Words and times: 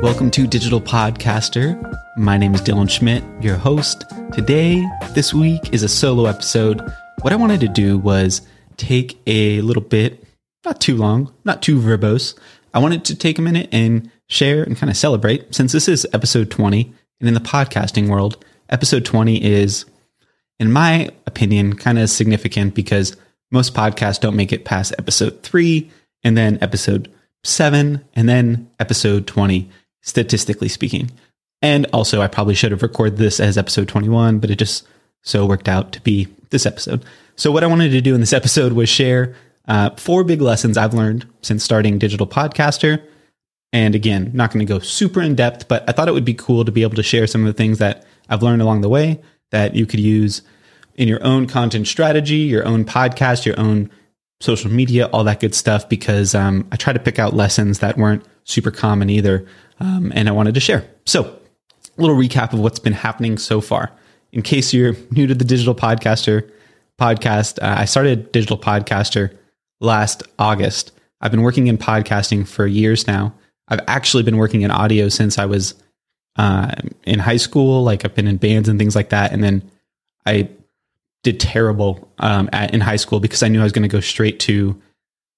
Welcome 0.00 0.30
to 0.30 0.46
Digital 0.46 0.80
Podcaster. 0.80 1.76
My 2.16 2.36
name 2.36 2.54
is 2.54 2.60
Dylan 2.60 2.88
Schmidt, 2.88 3.24
your 3.40 3.56
host. 3.56 4.04
Today, 4.32 4.86
this 5.16 5.34
week, 5.34 5.74
is 5.74 5.82
a 5.82 5.88
solo 5.88 6.26
episode. 6.26 6.80
What 7.22 7.32
I 7.32 7.36
wanted 7.36 7.58
to 7.58 7.66
do 7.66 7.98
was 7.98 8.42
take 8.76 9.20
a 9.26 9.62
little 9.62 9.82
bit, 9.82 10.22
not 10.64 10.80
too 10.80 10.96
long, 10.96 11.34
not 11.44 11.60
too 11.60 11.80
verbose. 11.80 12.38
I 12.72 12.78
wanted 12.78 13.04
to 13.06 13.16
take 13.16 13.40
a 13.40 13.42
minute 13.42 13.68
and 13.72 14.12
share 14.28 14.62
and 14.62 14.76
kind 14.76 14.90
of 14.90 14.96
celebrate 14.96 15.52
since 15.52 15.72
this 15.72 15.88
is 15.88 16.06
episode 16.12 16.52
20. 16.52 16.94
And 17.18 17.28
in 17.28 17.34
the 17.34 17.40
podcasting 17.40 18.08
world, 18.08 18.44
episode 18.68 19.04
20 19.04 19.42
is, 19.42 19.86
in 20.60 20.70
my 20.70 21.10
opinion, 21.26 21.74
kind 21.74 21.98
of 21.98 22.08
significant 22.10 22.76
because 22.76 23.16
most 23.50 23.74
podcasts 23.74 24.20
don't 24.20 24.36
make 24.36 24.52
it 24.52 24.64
past 24.64 24.94
episode 24.98 25.42
three 25.42 25.90
and 26.22 26.36
then 26.36 26.58
episode 26.60 27.10
seven 27.42 28.04
and 28.14 28.28
then 28.28 28.70
episode 28.78 29.26
20 29.26 29.68
statistically 30.02 30.68
speaking. 30.68 31.10
And 31.62 31.86
also, 31.92 32.22
I 32.22 32.28
probably 32.28 32.54
should 32.54 32.72
have 32.72 32.82
recorded 32.82 33.18
this 33.18 33.38
as 33.38 33.58
episode 33.58 33.88
21, 33.88 34.38
but 34.38 34.50
it 34.50 34.58
just 34.58 34.86
so 35.22 35.44
worked 35.44 35.68
out 35.68 35.92
to 35.92 36.00
be 36.00 36.26
this 36.48 36.64
episode. 36.64 37.04
So, 37.36 37.52
what 37.52 37.64
I 37.64 37.66
wanted 37.66 37.90
to 37.90 38.00
do 38.00 38.14
in 38.14 38.20
this 38.20 38.32
episode 38.40 38.72
was 38.72 38.88
share 38.88 39.34
uh, 39.68 39.90
four 39.96 40.24
big 40.24 40.40
lessons 40.40 40.78
I've 40.78 40.94
learned 40.94 41.26
since 41.42 41.62
starting 41.62 41.98
Digital 41.98 42.26
Podcaster. 42.26 43.02
And 43.72 43.94
again, 43.94 44.30
not 44.34 44.52
going 44.52 44.66
to 44.66 44.72
go 44.72 44.80
super 44.80 45.20
in 45.20 45.36
depth, 45.36 45.68
but 45.68 45.88
I 45.88 45.92
thought 45.92 46.08
it 46.08 46.12
would 46.12 46.24
be 46.24 46.34
cool 46.34 46.64
to 46.64 46.72
be 46.72 46.82
able 46.82 46.96
to 46.96 47.04
share 47.04 47.28
some 47.28 47.42
of 47.42 47.46
the 47.46 47.52
things 47.52 47.78
that 47.78 48.04
I've 48.28 48.42
learned 48.42 48.62
along 48.62 48.80
the 48.80 48.88
way 48.88 49.20
that 49.50 49.76
you 49.76 49.86
could 49.86 50.00
use 50.00 50.42
in 51.00 51.08
your 51.08 51.24
own 51.24 51.46
content 51.46 51.88
strategy, 51.88 52.36
your 52.36 52.64
own 52.66 52.84
podcast, 52.84 53.46
your 53.46 53.58
own 53.58 53.90
social 54.42 54.70
media, 54.70 55.06
all 55.06 55.24
that 55.24 55.40
good 55.40 55.54
stuff, 55.54 55.88
because 55.88 56.34
um, 56.34 56.68
I 56.70 56.76
try 56.76 56.92
to 56.92 56.98
pick 56.98 57.18
out 57.18 57.34
lessons 57.34 57.78
that 57.78 57.96
weren't 57.96 58.22
super 58.44 58.70
common 58.70 59.08
either 59.08 59.46
um, 59.80 60.12
and 60.14 60.28
I 60.28 60.32
wanted 60.32 60.52
to 60.54 60.60
share. 60.60 60.86
So, 61.06 61.24
a 61.24 62.00
little 62.00 62.16
recap 62.16 62.52
of 62.52 62.60
what's 62.60 62.78
been 62.78 62.92
happening 62.92 63.38
so 63.38 63.62
far. 63.62 63.90
In 64.32 64.42
case 64.42 64.74
you're 64.74 64.94
new 65.10 65.26
to 65.26 65.34
the 65.34 65.44
Digital 65.44 65.74
Podcaster 65.74 66.48
podcast, 67.00 67.58
uh, 67.62 67.76
I 67.78 67.86
started 67.86 68.30
Digital 68.30 68.58
Podcaster 68.58 69.34
last 69.80 70.22
August. 70.38 70.92
I've 71.22 71.30
been 71.30 71.42
working 71.42 71.66
in 71.66 71.78
podcasting 71.78 72.46
for 72.46 72.66
years 72.66 73.06
now. 73.06 73.32
I've 73.68 73.80
actually 73.86 74.22
been 74.22 74.36
working 74.36 74.62
in 74.62 74.70
audio 74.70 75.08
since 75.08 75.38
I 75.38 75.46
was 75.46 75.74
uh, 76.36 76.72
in 77.04 77.20
high 77.20 77.38
school. 77.38 77.84
Like 77.84 78.04
I've 78.04 78.14
been 78.14 78.28
in 78.28 78.36
bands 78.36 78.68
and 78.68 78.78
things 78.78 78.94
like 78.94 79.08
that, 79.08 79.32
and 79.32 79.42
then 79.42 79.70
I 80.26 80.50
did 81.22 81.38
terrible 81.38 82.08
um, 82.18 82.48
at, 82.52 82.72
in 82.72 82.80
high 82.80 82.96
school 82.96 83.20
because 83.20 83.42
I 83.42 83.48
knew 83.48 83.60
I 83.60 83.64
was 83.64 83.72
going 83.72 83.82
to 83.82 83.88
go 83.88 84.00
straight 84.00 84.40
to 84.40 84.80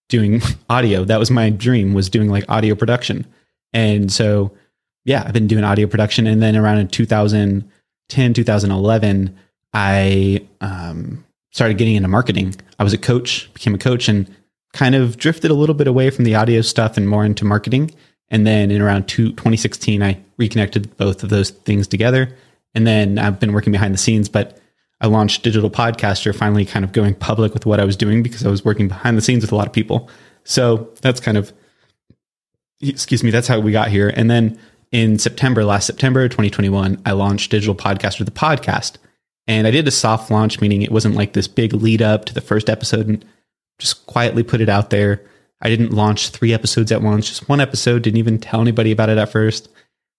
doing 0.09 0.41
audio. 0.71 1.05
That 1.05 1.19
was 1.19 1.31
my 1.31 1.51
dream 1.51 1.95
was 1.95 2.09
doing 2.09 2.29
like 2.29 2.45
audio 2.49 2.75
production. 2.75 3.27
And 3.73 4.13
so, 4.13 4.53
yeah, 5.05 5.25
I've 5.27 5.33
been 5.33 5.47
doing 5.47 5.65
audio 5.65 5.87
production. 5.87 6.27
And 6.27 6.43
then 6.43 6.57
around 6.57 6.79
in 6.79 6.89
2010, 6.89 8.35
2011, 8.35 9.37
I 9.73 10.47
um, 10.61 11.25
started 11.51 11.79
getting 11.79 11.97
into 11.97 12.09
marketing. 12.09 12.55
I 12.79 12.85
was 12.85 12.93
a 12.93 12.99
coach, 12.99 13.53
became 13.55 13.75
a 13.75 13.79
coach, 13.79 14.09
and 14.09 14.31
kind 14.73 14.95
of 14.95 15.17
drifted 15.17 15.51
a 15.51 15.55
little 15.55 15.75
bit 15.75 15.87
away 15.87 16.11
from 16.11 16.25
the 16.25 16.35
audio 16.35 16.61
stuff 16.61 16.97
and 16.97 17.09
more 17.09 17.25
into 17.25 17.45
marketing. 17.45 17.91
And 18.29 18.47
then 18.47 18.71
in 18.71 18.81
around 18.81 19.09
two, 19.09 19.31
2016, 19.31 20.03
I 20.03 20.19
reconnected 20.39 20.97
both 20.97 21.23
of 21.23 21.29
those 21.31 21.51
things 21.51 21.87
together. 21.87 22.35
And 22.75 22.87
then 22.87 23.19
I've 23.19 23.39
been 23.39 23.53
working 23.53 23.73
behind 23.73 23.93
the 23.93 23.99
scenes, 23.99 24.29
but 24.29 24.59
I 25.03 25.09
launched 25.09 25.43
Digital 25.43 25.69
Podcaster, 25.69 26.35
finally 26.35 26.65
kind 26.65 26.85
of 26.85 26.93
going 26.93 27.15
public 27.15 27.53
with 27.53 27.67
what 27.67 27.81
I 27.81 27.85
was 27.85 27.97
doing 27.97 28.23
because 28.23 28.47
I 28.47 28.49
was 28.49 28.65
working 28.65 28.89
behind 28.89 29.19
the 29.19 29.23
scenes 29.23 29.43
with 29.43 29.53
a 29.53 29.57
lot 29.57 29.67
of 29.67 29.73
people. 29.73 30.09
So 30.45 30.89
that's 31.03 31.21
kind 31.21 31.37
of 31.37 31.53
excuse 32.83 33.23
me, 33.23 33.31
that's 33.31 33.49
how 33.49 33.61
we 33.61 33.73
got 33.73 33.89
here. 33.89 34.13
And 34.15 34.31
then 34.31 34.59
in 34.91 35.19
September, 35.19 35.65
last 35.65 35.87
September 35.87 36.29
2021, 36.29 37.01
I 37.07 37.13
launched 37.13 37.51
Digital 37.51 37.75
Podcaster, 37.75 38.25
the 38.25 38.31
podcast. 38.31 38.97
And 39.47 39.67
I 39.67 39.71
did 39.71 39.89
a 39.89 39.93
soft 39.93 40.31
launch, 40.31 40.61
meaning 40.61 40.83
it 40.83 40.93
wasn't 40.93 41.15
like 41.15 41.33
this 41.33 41.49
big 41.49 41.73
lead 41.73 42.03
up 42.03 42.25
to 42.27 42.35
the 42.35 42.41
first 42.41 42.69
episode 42.69 43.09
and 43.09 43.25
just 43.79 44.07
quietly 44.07 44.43
put 44.43 44.61
it 44.61 44.69
out 44.69 44.91
there. 44.91 45.25
I 45.61 45.69
didn't 45.69 45.93
launch 45.93 46.31
three 46.31 46.53
episodes 46.53 46.93
at 46.93 47.03
once, 47.03 47.29
just 47.29 47.49
one 47.49 47.61
episode, 47.61 48.03
didn't 48.03 48.19
even 48.19 48.39
tell 48.39 48.61
anybody 48.61 48.91
about 48.93 49.09
it 49.09 49.19
at 49.19 49.31
first, 49.31 49.69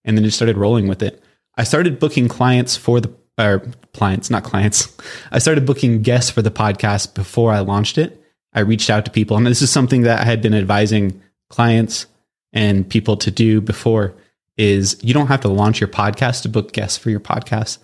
and 0.06 0.18
then 0.18 0.24
just 0.24 0.38
started 0.38 0.58
rolling 0.58 0.88
with 0.88 1.04
it. 1.04 1.22
I 1.58 1.64
started 1.64 2.00
booking 2.00 2.28
clients 2.28 2.76
for 2.76 3.00
the, 3.00 3.14
or 3.38 3.66
clients, 3.94 4.30
not 4.30 4.44
clients. 4.44 4.96
I 5.32 5.40
started 5.40 5.66
booking 5.66 6.02
guests 6.02 6.32
for 6.32 6.42
the 6.42 6.52
podcast 6.52 7.14
before 7.14 7.52
I 7.52 7.60
launched 7.60 7.98
it. 7.98 8.20
I 8.54 8.60
reached 8.60 8.90
out 8.90 9.06
to 9.06 9.12
people, 9.12 9.36
and 9.38 9.48
this 9.48 9.62
is 9.62 9.72
something 9.72 10.04
that 10.04 10.22
I 10.22 10.26
had 10.26 10.42
been 10.42 10.54
advising 10.54 11.22
clients 11.50 12.06
and 12.52 12.88
people 12.88 13.18
to 13.18 13.32
do 13.32 13.62
before 13.62 14.14
is 14.58 14.98
you 15.02 15.14
don't 15.14 15.28
have 15.28 15.42
to 15.42 15.48
launch 15.48 15.82
your 15.82 15.88
podcast 15.88 16.44
to 16.44 16.50
book 16.50 16.72
guests 16.72 16.98
for 16.98 17.10
your 17.10 17.20
podcast. 17.20 17.80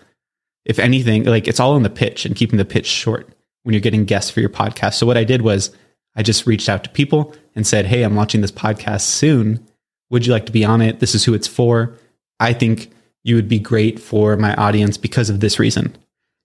If 0.66 0.78
anything, 0.78 1.24
like 1.24 1.48
it's 1.48 1.60
all 1.60 1.76
in 1.76 1.84
the 1.84 1.90
pitch 1.90 2.26
and 2.26 2.36
keeping 2.36 2.58
the 2.58 2.66
pitch 2.66 2.86
short 2.86 3.30
when 3.64 3.74
you're 3.74 3.82
getting 3.82 4.06
guests 4.06 4.30
for 4.30 4.40
your 4.40 4.50
podcast. 4.50 4.94
So 4.94 5.08
what 5.08 5.18
I 5.18 5.24
did 5.24 5.42
was 5.42 5.72
I 6.16 6.24
just 6.24 6.46
reached 6.46 6.70
out 6.70 6.84
to 6.84 6.90
people 6.90 7.36
and 7.56 7.66
said, 7.66 7.86
Hey, 7.86 8.04
I'm 8.04 8.16
launching 8.16 8.42
this 8.42 8.52
podcast 8.52 9.02
soon. 9.02 9.66
Would 10.12 10.26
you 10.26 10.34
like 10.34 10.46
to 10.46 10.52
be 10.52 10.66
on 10.66 10.82
it? 10.82 11.00
This 11.00 11.16
is 11.16 11.26
who 11.26 11.34
it's 11.34 11.48
for. 11.48 11.98
I 12.40 12.54
think 12.54 12.92
you 13.24 13.36
would 13.36 13.50
be 13.50 13.60
great 13.60 14.00
for 14.00 14.38
my 14.38 14.56
audience 14.56 14.98
because 14.98 15.30
of 15.30 15.40
this 15.40 15.60
reason. 15.60 15.96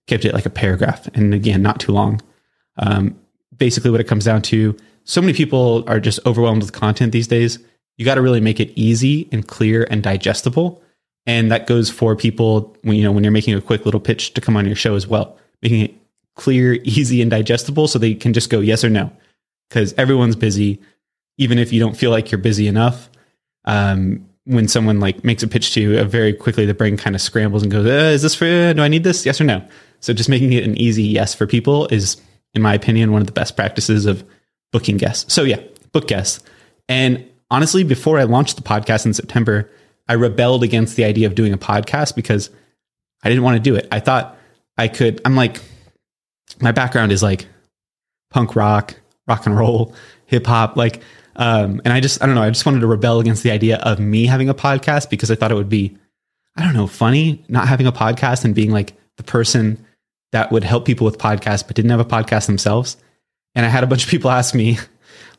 Kept 0.07 0.25
it 0.25 0.33
like 0.33 0.45
a 0.45 0.51
paragraph. 0.51 1.07
And 1.13 1.33
again, 1.33 1.61
not 1.61 1.79
too 1.79 1.91
long. 1.91 2.21
Um, 2.77 3.17
basically, 3.55 3.91
what 3.91 4.01
it 4.01 4.07
comes 4.07 4.25
down 4.25 4.41
to 4.43 4.75
so 5.03 5.21
many 5.21 5.33
people 5.33 5.83
are 5.87 5.99
just 5.99 6.19
overwhelmed 6.25 6.61
with 6.61 6.73
content 6.73 7.11
these 7.11 7.27
days 7.27 7.59
you 7.97 8.05
got 8.05 8.15
to 8.15 8.21
really 8.21 8.41
make 8.41 8.59
it 8.59 8.71
easy 8.75 9.27
and 9.31 9.47
clear 9.47 9.87
and 9.89 10.03
digestible. 10.03 10.81
And 11.25 11.51
that 11.51 11.67
goes 11.67 11.89
for 11.89 12.15
people 12.15 12.75
when 12.83 12.95
you 12.95 13.03
know 13.03 13.11
when 13.11 13.23
you're 13.23 13.31
making 13.31 13.55
a 13.55 13.61
quick 13.61 13.85
little 13.85 13.99
pitch 13.99 14.33
to 14.33 14.41
come 14.41 14.55
on 14.57 14.65
your 14.65 14.75
show 14.75 14.95
as 14.95 15.07
well, 15.07 15.37
making 15.61 15.81
it 15.81 15.95
clear, 16.35 16.73
easy, 16.83 17.21
and 17.21 17.31
digestible 17.31 17.87
so 17.87 17.97
they 17.97 18.13
can 18.13 18.33
just 18.33 18.49
go 18.49 18.59
yes 18.59 18.83
or 18.83 18.89
no. 18.89 19.11
Because 19.69 19.93
everyone's 19.93 20.35
busy, 20.35 20.79
even 21.37 21.57
if 21.57 21.73
you 21.73 21.79
don't 21.79 21.97
feel 21.97 22.11
like 22.11 22.31
you're 22.31 22.39
busy 22.39 22.67
enough. 22.67 23.09
Um, 23.65 24.29
when 24.45 24.67
someone 24.67 24.99
like 24.99 25.23
makes 25.23 25.43
a 25.43 25.47
pitch 25.47 25.73
to 25.73 25.81
you, 25.81 25.99
uh, 25.99 26.03
very 26.03 26.33
quickly 26.33 26.65
the 26.65 26.73
brain 26.73 26.97
kind 26.97 27.15
of 27.15 27.21
scrambles 27.21 27.63
and 27.63 27.71
goes, 27.71 27.85
uh, 27.85 28.13
"Is 28.13 28.21
this 28.21 28.35
for? 28.35 28.73
Do 28.73 28.81
I 28.81 28.87
need 28.87 29.03
this? 29.03 29.25
Yes 29.25 29.41
or 29.41 29.43
no?" 29.43 29.65
So 29.99 30.13
just 30.13 30.29
making 30.29 30.53
it 30.53 30.63
an 30.63 30.77
easy 30.77 31.03
yes 31.03 31.33
for 31.33 31.47
people 31.47 31.87
is, 31.87 32.17
in 32.53 32.61
my 32.61 32.73
opinion, 32.73 33.11
one 33.11 33.21
of 33.21 33.27
the 33.27 33.33
best 33.33 33.55
practices 33.55 34.05
of 34.05 34.23
booking 34.71 34.97
guests. 34.97 35.33
So 35.33 35.43
yeah, 35.43 35.59
book 35.91 36.07
guests. 36.07 36.43
And 36.87 37.25
honestly, 37.49 37.83
before 37.83 38.19
I 38.19 38.23
launched 38.23 38.55
the 38.55 38.61
podcast 38.61 39.05
in 39.05 39.13
September, 39.13 39.69
I 40.07 40.13
rebelled 40.13 40.63
against 40.63 40.95
the 40.95 41.05
idea 41.05 41.27
of 41.27 41.35
doing 41.35 41.53
a 41.53 41.57
podcast 41.57 42.15
because 42.15 42.49
I 43.23 43.29
didn't 43.29 43.43
want 43.43 43.55
to 43.55 43.61
do 43.61 43.75
it. 43.75 43.87
I 43.91 43.99
thought 43.99 44.37
I 44.77 44.87
could, 44.87 45.21
I'm 45.25 45.35
like, 45.35 45.61
my 46.61 46.71
background 46.71 47.11
is 47.11 47.23
like 47.23 47.47
punk 48.29 48.55
rock, 48.55 48.99
rock 49.27 49.45
and 49.47 49.57
roll, 49.57 49.95
hip 50.25 50.45
hop, 50.45 50.77
like, 50.77 51.01
um, 51.35 51.81
and 51.83 51.93
I 51.93 51.99
just, 51.99 52.21
I 52.21 52.25
don't 52.25 52.35
know, 52.35 52.43
I 52.43 52.49
just 52.49 52.65
wanted 52.65 52.79
to 52.79 52.87
rebel 52.87 53.19
against 53.19 53.43
the 53.43 53.51
idea 53.51 53.77
of 53.77 53.99
me 53.99 54.25
having 54.25 54.49
a 54.49 54.53
podcast 54.53 55.09
because 55.09 55.29
I 55.29 55.35
thought 55.35 55.51
it 55.51 55.55
would 55.55 55.69
be, 55.69 55.97
I 56.55 56.63
don't 56.63 56.73
know, 56.73 56.87
funny 56.87 57.43
not 57.47 57.67
having 57.67 57.87
a 57.87 57.91
podcast 57.91 58.45
and 58.45 58.55
being 58.55 58.71
like 58.71 58.93
the 59.17 59.23
person 59.23 59.85
that 60.31 60.51
would 60.51 60.63
help 60.63 60.85
people 60.85 61.05
with 61.05 61.17
podcasts 61.17 61.65
but 61.65 61.75
didn't 61.75 61.91
have 61.91 61.99
a 61.99 62.05
podcast 62.05 62.47
themselves. 62.47 62.97
And 63.53 63.65
I 63.65 63.69
had 63.69 63.83
a 63.83 63.87
bunch 63.87 64.03
of 64.03 64.09
people 64.09 64.29
ask 64.31 64.53
me, 64.53 64.77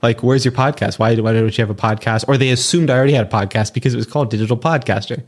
like, 0.02 0.22
where's 0.22 0.44
your 0.44 0.52
podcast? 0.52 0.98
Why, 0.98 1.14
why 1.16 1.32
don't 1.32 1.56
you 1.56 1.62
have 1.66 1.70
a 1.70 1.74
podcast? 1.74 2.26
Or 2.28 2.36
they 2.36 2.50
assumed 2.50 2.90
I 2.90 2.96
already 2.96 3.12
had 3.12 3.26
a 3.26 3.30
podcast 3.30 3.74
because 3.74 3.94
it 3.94 3.98
was 3.98 4.06
called 4.06 4.30
Digital 4.30 4.56
Podcaster. 4.56 5.24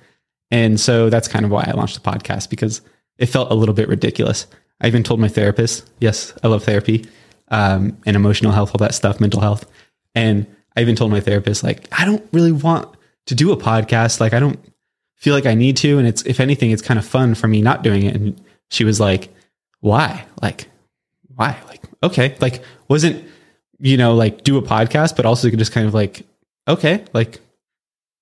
And 0.51 0.79
so 0.79 1.11
that's 1.11 1.29
kind 1.29 1.45
of 1.45 1.51
why 1.51 1.65
I 1.67 1.73
launched 1.73 2.03
the 2.03 2.11
podcast 2.11 2.51
because 2.51 2.81
it 3.19 3.27
felt 3.27 3.51
a 3.51 3.55
little 3.55 3.75
bit 3.75 3.89
ridiculous. 3.89 4.47
I 4.81 4.87
even 4.87 5.03
told 5.03 5.21
my 5.21 5.29
therapist, 5.29 5.91
yes, 6.01 6.33
I 6.43 6.49
love 6.49 6.65
therapy 6.65 7.07
um, 7.49 7.99
and 8.07 8.17
emotional 8.17 8.53
health, 8.53 8.71
all 8.71 8.79
that 8.79 8.95
stuff, 8.95 9.21
mental 9.21 9.41
health. 9.41 9.71
And 10.15 10.47
I 10.79 10.81
even 10.81 10.95
told 10.95 11.11
my 11.11 11.19
therapist, 11.19 11.65
like, 11.65 11.89
I 11.91 12.05
don't 12.05 12.25
really 12.33 12.53
want 12.53 12.89
to 13.27 13.35
do 13.35 13.51
a 13.51 13.57
podcast. 13.57 14.21
Like, 14.21 14.33
I 14.33 14.39
don't 14.39 14.61
feel 15.17 15.35
like 15.35 15.45
I 15.45 15.55
need 15.55 15.77
to. 15.79 15.99
And 15.99 16.07
it's, 16.07 16.23
if 16.23 16.39
anything, 16.39 16.71
it's 16.71 16.83
kind 16.83 17.01
of 17.01 17.05
fun 17.05 17.35
for 17.35 17.49
me 17.49 17.61
not 17.61 17.83
doing 17.83 18.05
it. 18.05 18.15
And 18.15 18.41
she 18.71 18.85
was 18.85 19.01
like, 19.01 19.29
why? 19.81 20.25
Like, 20.41 20.69
why? 21.35 21.61
Like, 21.67 21.83
okay. 22.05 22.37
Like, 22.41 22.63
wasn't, 22.87 23.29
you 23.81 23.97
know, 23.97 24.15
like 24.15 24.45
do 24.45 24.57
a 24.57 24.63
podcast, 24.63 25.17
but 25.17 25.27
also 25.27 25.51
just 25.51 25.73
kind 25.73 25.89
of 25.89 25.95
like, 25.95 26.25
okay, 26.69 27.05
like 27.13 27.41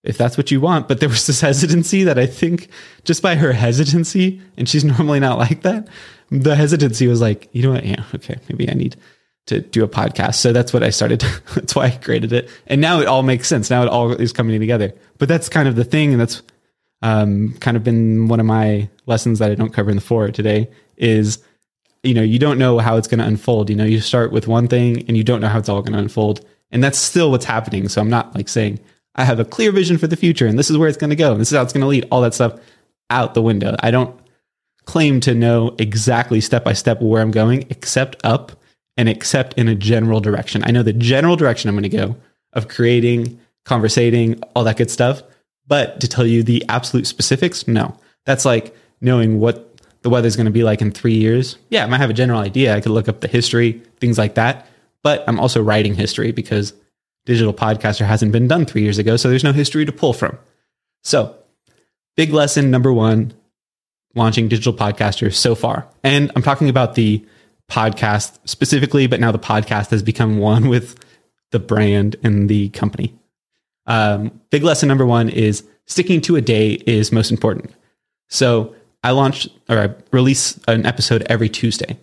if 0.03 0.17
that's 0.17 0.39
what 0.39 0.51
you 0.51 0.59
want. 0.59 0.89
But 0.89 1.01
there 1.01 1.11
was 1.11 1.27
this 1.27 1.41
hesitancy 1.43 2.05
that 2.05 2.19
I 2.19 2.25
think 2.25 2.71
just 3.05 3.23
by 3.23 3.35
her 3.35 3.53
hesitancy, 3.53 4.41
and 4.57 4.67
she's 4.67 4.85
normally 4.97 5.21
not 5.21 5.37
like 5.37 5.61
that, 5.61 5.89
the 6.31 6.57
hesitancy 6.57 7.07
was 7.07 7.21
like, 7.21 7.51
you 7.53 7.65
know 7.65 7.73
what? 7.73 7.85
Yeah, 7.85 8.03
okay, 8.15 8.39
maybe 8.49 8.71
I 8.71 8.73
need 8.73 8.97
to 9.47 9.61
do 9.61 9.85
a 9.85 9.89
podcast. 9.89 10.37
So 10.37 10.53
that's 10.53 10.73
what 10.73 10.83
I 10.83 10.91
started. 10.91 11.21
that's 11.55 11.75
why 11.75 11.87
I 11.87 11.91
created 11.91 12.33
it. 12.33 12.51
And 12.67 12.81
now 12.81 13.01
it 13.01 13.07
all 13.07 13.23
makes 13.23 13.49
sense. 13.49 13.71
Now 13.71 13.83
it 13.83 13.89
all 13.89 14.13
is 14.13 14.33
coming 14.33 14.59
together. 14.61 14.93
But 15.19 15.29
that's 15.29 15.49
kind 15.49 15.69
of 15.69 15.77
the 15.77 15.85
thing. 15.85 16.13
And 16.13 16.21
that's 16.21 16.43
um, 17.03 17.55
kind 17.61 17.77
of 17.77 17.85
been 17.85 18.29
one 18.29 18.41
of 18.41 18.47
my 18.47 18.89
lessons 19.07 19.39
that 19.39 19.51
I 19.51 19.55
don't 19.55 19.73
cover 19.73 19.91
in 19.91 19.97
the 19.97 20.03
four 20.03 20.31
today 20.31 20.69
is 20.97 21.43
you 22.07 22.15
know, 22.15 22.23
you 22.23 22.39
don't 22.39 22.59
know 22.59 22.79
how 22.79 22.97
it's 22.97 23.09
going 23.09 23.19
to 23.19 23.27
unfold. 23.27 23.69
You 23.69 23.77
know, 23.77 23.85
you 23.85 24.01
start 24.01 24.31
with 24.31 24.47
one 24.47 24.69
thing 24.69 25.05
and 25.09 25.17
you 25.17 25.25
don't 25.25 25.41
know 25.41 25.49
how 25.49 25.59
it's 25.59 25.69
all 25.69 25.83
going 25.83 25.95
to 25.95 25.99
unfold. 25.99 26.45
And 26.71 26.83
that's 26.83 26.99
still 26.99 27.31
what's 27.31 27.45
happening. 27.45 27.89
So 27.89 28.01
I'm 28.01 28.11
not 28.11 28.35
like 28.35 28.49
saying 28.49 28.79
I 29.17 29.25
have 29.25 29.41
a 29.41 29.45
clear 29.45 29.73
vision 29.73 29.99
for 29.99 30.07
the 30.07 30.17
future 30.17 30.47
and 30.47 30.59
this 30.59 30.71
is 30.71 30.79
where 30.79 30.89
it's 30.89 30.99
going 30.99 31.11
to 31.11 31.17
go 31.17 31.33
and 31.33 31.41
this 31.41 31.51
is 31.51 31.57
how 31.57 31.63
it's 31.63 31.73
going 31.73 31.83
to 31.83 31.89
lead. 31.89 32.07
All 32.11 32.21
that 32.23 32.35
stuff 32.35 32.59
out 33.11 33.35
the 33.35 33.43
window. 33.43 33.75
I 33.81 33.91
don't 33.91 34.19
claim 34.85 35.21
to 35.21 35.35
know 35.35 35.75
exactly 35.79 36.41
step 36.41 36.65
by 36.65 36.73
step 36.73 37.03
where 37.03 37.23
I'm 37.23 37.33
going, 37.33 37.67
except 37.71 38.17
up 38.25 38.53
and 38.97 39.09
except 39.09 39.55
in 39.55 39.69
a 39.69 39.75
general 39.75 40.21
direction. 40.21 40.63
I 40.65 40.71
know 40.71 40.83
the 40.83 40.93
general 40.93 41.37
direction 41.37 41.69
I'm 41.69 41.75
going 41.75 41.83
to 41.83 41.89
go 41.89 42.17
of 42.53 42.69
creating, 42.69 43.39
conversating, 43.65 44.43
all 44.55 44.65
that 44.65 44.77
good 44.77 44.91
stuff. 44.91 45.23
But 45.67 46.01
to 46.01 46.09
tell 46.09 46.27
you 46.27 46.43
the 46.43 46.65
absolute 46.69 47.07
specifics, 47.07 47.67
no. 47.67 47.99
That's 48.25 48.45
like 48.45 48.75
knowing 49.01 49.41
what 49.41 49.81
the 50.03 50.11
weather's 50.11 50.37
going 50.37 50.47
to 50.47 50.53
be 50.53 50.63
like 50.63 50.81
in 50.81 50.93
three 50.93 51.17
years. 51.17 51.57
Yeah, 51.69 51.85
I 51.85 51.87
might 51.87 51.99
have 51.99 52.11
a 52.11 52.15
general 52.15 52.41
idea. 52.41 52.75
I 52.75 52.81
could 52.81 52.93
look 52.93 53.09
up 53.09 53.21
the 53.21 53.29
history, 53.29 53.83
things 54.01 54.19
like 54.19 54.37
that. 54.37 54.69
But 55.03 55.25
I'm 55.29 55.39
also 55.39 55.63
writing 55.63 55.95
history 55.95 56.33
because 56.33 56.73
digital 57.27 57.53
podcaster 57.53 58.07
hasn't 58.07 58.33
been 58.33 58.49
done 58.49 58.65
three 58.65 58.83
years 58.83 58.99
ago. 58.99 59.17
So 59.17 59.29
there's 59.29 59.45
no 59.45 59.53
history 59.53 59.85
to 59.85 59.93
pull 59.93 60.13
from. 60.13 60.39
So, 61.03 61.37
big 62.17 62.33
lesson 62.33 62.71
number 62.71 62.93
one 62.93 63.35
launching 64.15 64.49
digital 64.49 64.73
podcasters 64.73 65.35
so 65.35 65.55
far. 65.55 65.87
And 66.03 66.33
I'm 66.35 66.43
talking 66.43 66.69
about 66.69 66.95
the 66.95 67.25
podcast 67.71 68.39
specifically, 68.45 69.07
but 69.07 69.21
now 69.21 69.33
the 69.33 69.39
podcast 69.39 69.91
has 69.91 70.03
become 70.03 70.39
one 70.39 70.69
with 70.69 70.99
the 71.51 71.59
brand 71.59 72.17
and 72.23 72.49
the 72.49 72.69
company. 72.71 73.15
Um, 73.87 74.41
big 74.51 74.63
lesson 74.65 74.89
number 74.89 75.07
one 75.07 75.29
is 75.29 75.65
sticking 75.87 76.21
to 76.23 76.37
a 76.37 76.41
day 76.41 76.73
is 76.87 77.13
most 77.13 77.31
important. 77.31 77.73
So 78.29 78.75
I 79.05 79.13
launched 79.13 79.49
or 79.69 79.79
I 79.79 79.95
release 80.11 80.59
an 80.67 80.85
episode 80.85 81.23
every 81.29 81.49
Tuesday. 81.49 81.97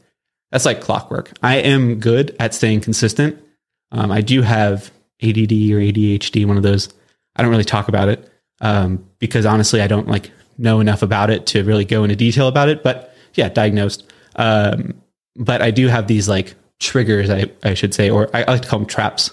That's 0.51 0.65
like 0.65 0.81
clockwork. 0.81 1.31
I 1.41 1.55
am 1.55 1.99
good 1.99 2.35
at 2.39 2.53
staying 2.53 2.81
consistent. 2.81 3.43
Um, 3.91 4.11
I 4.11 4.21
do 4.21 4.41
have 4.41 4.91
ADD 5.21 5.51
or 5.51 5.79
ADHD, 5.81 6.45
one 6.45 6.57
of 6.57 6.63
those. 6.63 6.93
I 7.35 7.41
don't 7.41 7.51
really 7.51 7.63
talk 7.63 7.87
about 7.87 8.09
it 8.09 8.31
um, 8.61 9.05
because 9.19 9.45
honestly, 9.45 9.81
I 9.81 9.87
don't 9.87 10.07
like 10.07 10.31
know 10.57 10.79
enough 10.79 11.01
about 11.01 11.29
it 11.29 11.45
to 11.47 11.63
really 11.63 11.85
go 11.85 12.03
into 12.03 12.15
detail 12.15 12.47
about 12.47 12.69
it. 12.69 12.83
But 12.83 13.13
yeah, 13.33 13.49
diagnosed. 13.49 14.11
Um, 14.35 15.01
but 15.35 15.61
I 15.61 15.71
do 15.71 15.87
have 15.87 16.07
these 16.07 16.29
like 16.29 16.55
triggers, 16.79 17.29
I, 17.29 17.45
I 17.63 17.73
should 17.73 17.93
say, 17.93 18.09
or 18.09 18.29
I, 18.35 18.43
I 18.43 18.51
like 18.51 18.61
to 18.61 18.67
call 18.67 18.79
them 18.79 18.87
traps. 18.87 19.31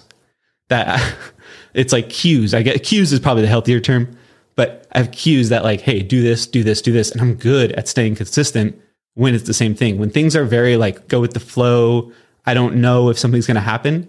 That 0.69 1.14
it's 1.75 1.93
like 1.93 2.08
cues. 2.11 2.55
I 2.55 2.62
get 2.62 2.82
cues 2.82 3.12
is 3.12 3.20
probably 3.20 3.43
the 3.43 3.49
healthier 3.49 3.81
term, 3.81 4.17
but 4.56 4.87
I 4.93 4.99
have 4.99 5.12
cues 5.12 5.49
that 5.50 5.64
like, 5.64 5.81
hey, 5.81 6.02
do 6.02 6.23
this, 6.23 6.47
do 6.47 6.62
this, 6.62 6.82
do 6.82 6.93
this, 6.93 7.11
and 7.11 7.20
I'm 7.20 7.35
good 7.35 7.73
at 7.73 7.88
staying 7.88 8.17
consistent 8.17 8.81
when 9.14 9.35
it's 9.35 9.47
the 9.47 9.55
same 9.55 9.75
thing. 9.75 9.99
When 9.99 10.11
things 10.11 10.37
are 10.37 10.44
very 10.44 10.76
like 10.76 11.08
go 11.08 11.20
with 11.20 11.35
the 11.35 11.41
flow, 11.41 12.12
I 12.46 12.55
don't 12.55 12.76
know 12.76 13.11
if 13.11 13.19
something's 13.19 13.46
going 13.46 13.56
to 13.56 13.61
happen. 13.61 14.08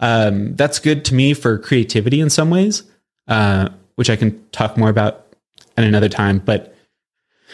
Um, 0.00 0.54
that's 0.56 0.78
good 0.78 1.04
to 1.06 1.14
me 1.14 1.32
for 1.32 1.58
creativity 1.58 2.20
in 2.20 2.28
some 2.28 2.50
ways, 2.50 2.82
uh, 3.28 3.70
which 3.94 4.10
I 4.10 4.16
can 4.16 4.46
talk 4.50 4.76
more 4.76 4.90
about 4.90 5.34
at 5.76 5.84
another 5.84 6.08
time. 6.08 6.38
But 6.38 6.75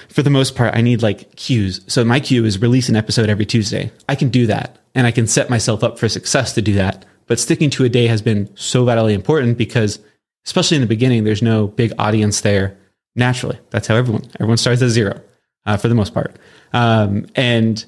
for 0.09 0.23
the 0.23 0.31
most 0.31 0.55
part, 0.55 0.75
I 0.75 0.81
need 0.81 1.03
like 1.03 1.37
cues. 1.37 1.81
So 1.87 2.05
my 2.05 2.21
cue 2.21 2.45
is 2.45 2.61
release 2.61 2.89
an 2.89 2.97
episode 2.97 3.29
every 3.29 3.47
Tuesday. 3.47 3.91
I 4.09 4.15
can 4.15 4.29
do 4.29 4.47
that 4.47 4.79
and 4.95 5.07
I 5.07 5.11
can 5.11 5.27
set 5.27 5.51
myself 5.51 5.83
up 5.83 5.99
for 5.99 6.09
success 6.09 6.53
to 6.55 6.63
do 6.63 6.75
that. 6.75 7.05
But 7.27 7.39
sticking 7.39 7.71
to 7.71 7.85
a 7.85 7.89
day 7.89 8.07
has 8.07 8.23
been 8.23 8.55
so 8.57 8.85
vitally 8.85 9.15
important 9.15 9.57
because, 9.57 9.99
especially 10.45 10.77
in 10.77 10.81
the 10.81 10.87
beginning, 10.87 11.25
there's 11.25 11.43
no 11.43 11.69
big 11.69 11.93
audience 11.99 12.41
there 12.41 12.77
naturally. 13.15 13.59
That's 13.71 13.87
how 13.87 13.97
everyone, 13.97 14.25
everyone 14.35 14.57
starts 14.57 14.83
at 14.83 14.91
zero 14.91 15.21
uh, 15.65 15.77
for 15.77 15.89
the 15.89 15.95
most 15.95 16.15
part. 16.15 16.37
Um, 16.73 17.27
and 17.35 17.85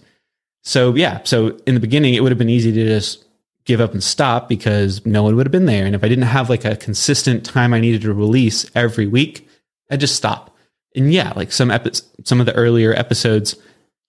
so, 0.63 0.95
yeah, 0.95 1.21
so 1.25 1.59
in 1.67 1.75
the 1.75 1.81
beginning, 1.81 2.15
it 2.15 2.23
would 2.23 2.33
have 2.33 2.39
been 2.39 2.49
easy 2.49 2.73
to 2.73 2.87
just 2.87 3.25
give 3.65 3.81
up 3.81 3.93
and 3.93 4.03
stop 4.03 4.49
because 4.49 5.05
no 5.07 5.23
one 5.23 5.37
would 5.37 5.47
have 5.47 5.53
been 5.53 5.67
there. 5.67 5.87
And 5.87 5.95
if 5.95 6.05
I 6.05 6.09
didn't 6.09 6.25
have 6.25 6.51
like 6.51 6.65
a 6.65 6.77
consistent 6.77 7.45
time 7.45 7.75
I 7.75 7.81
needed 7.81 8.03
to 8.03 8.13
release 8.13 8.71
every 8.75 9.07
week, 9.07 9.49
I'd 9.91 10.01
just 10.01 10.17
stop 10.17 10.54
and 10.95 11.13
yeah, 11.13 11.33
like 11.37 11.53
some 11.53 11.71
epi- 11.71 11.99
some 12.25 12.41
of 12.41 12.47
the 12.47 12.55
earlier 12.55 12.93
episodes, 12.95 13.57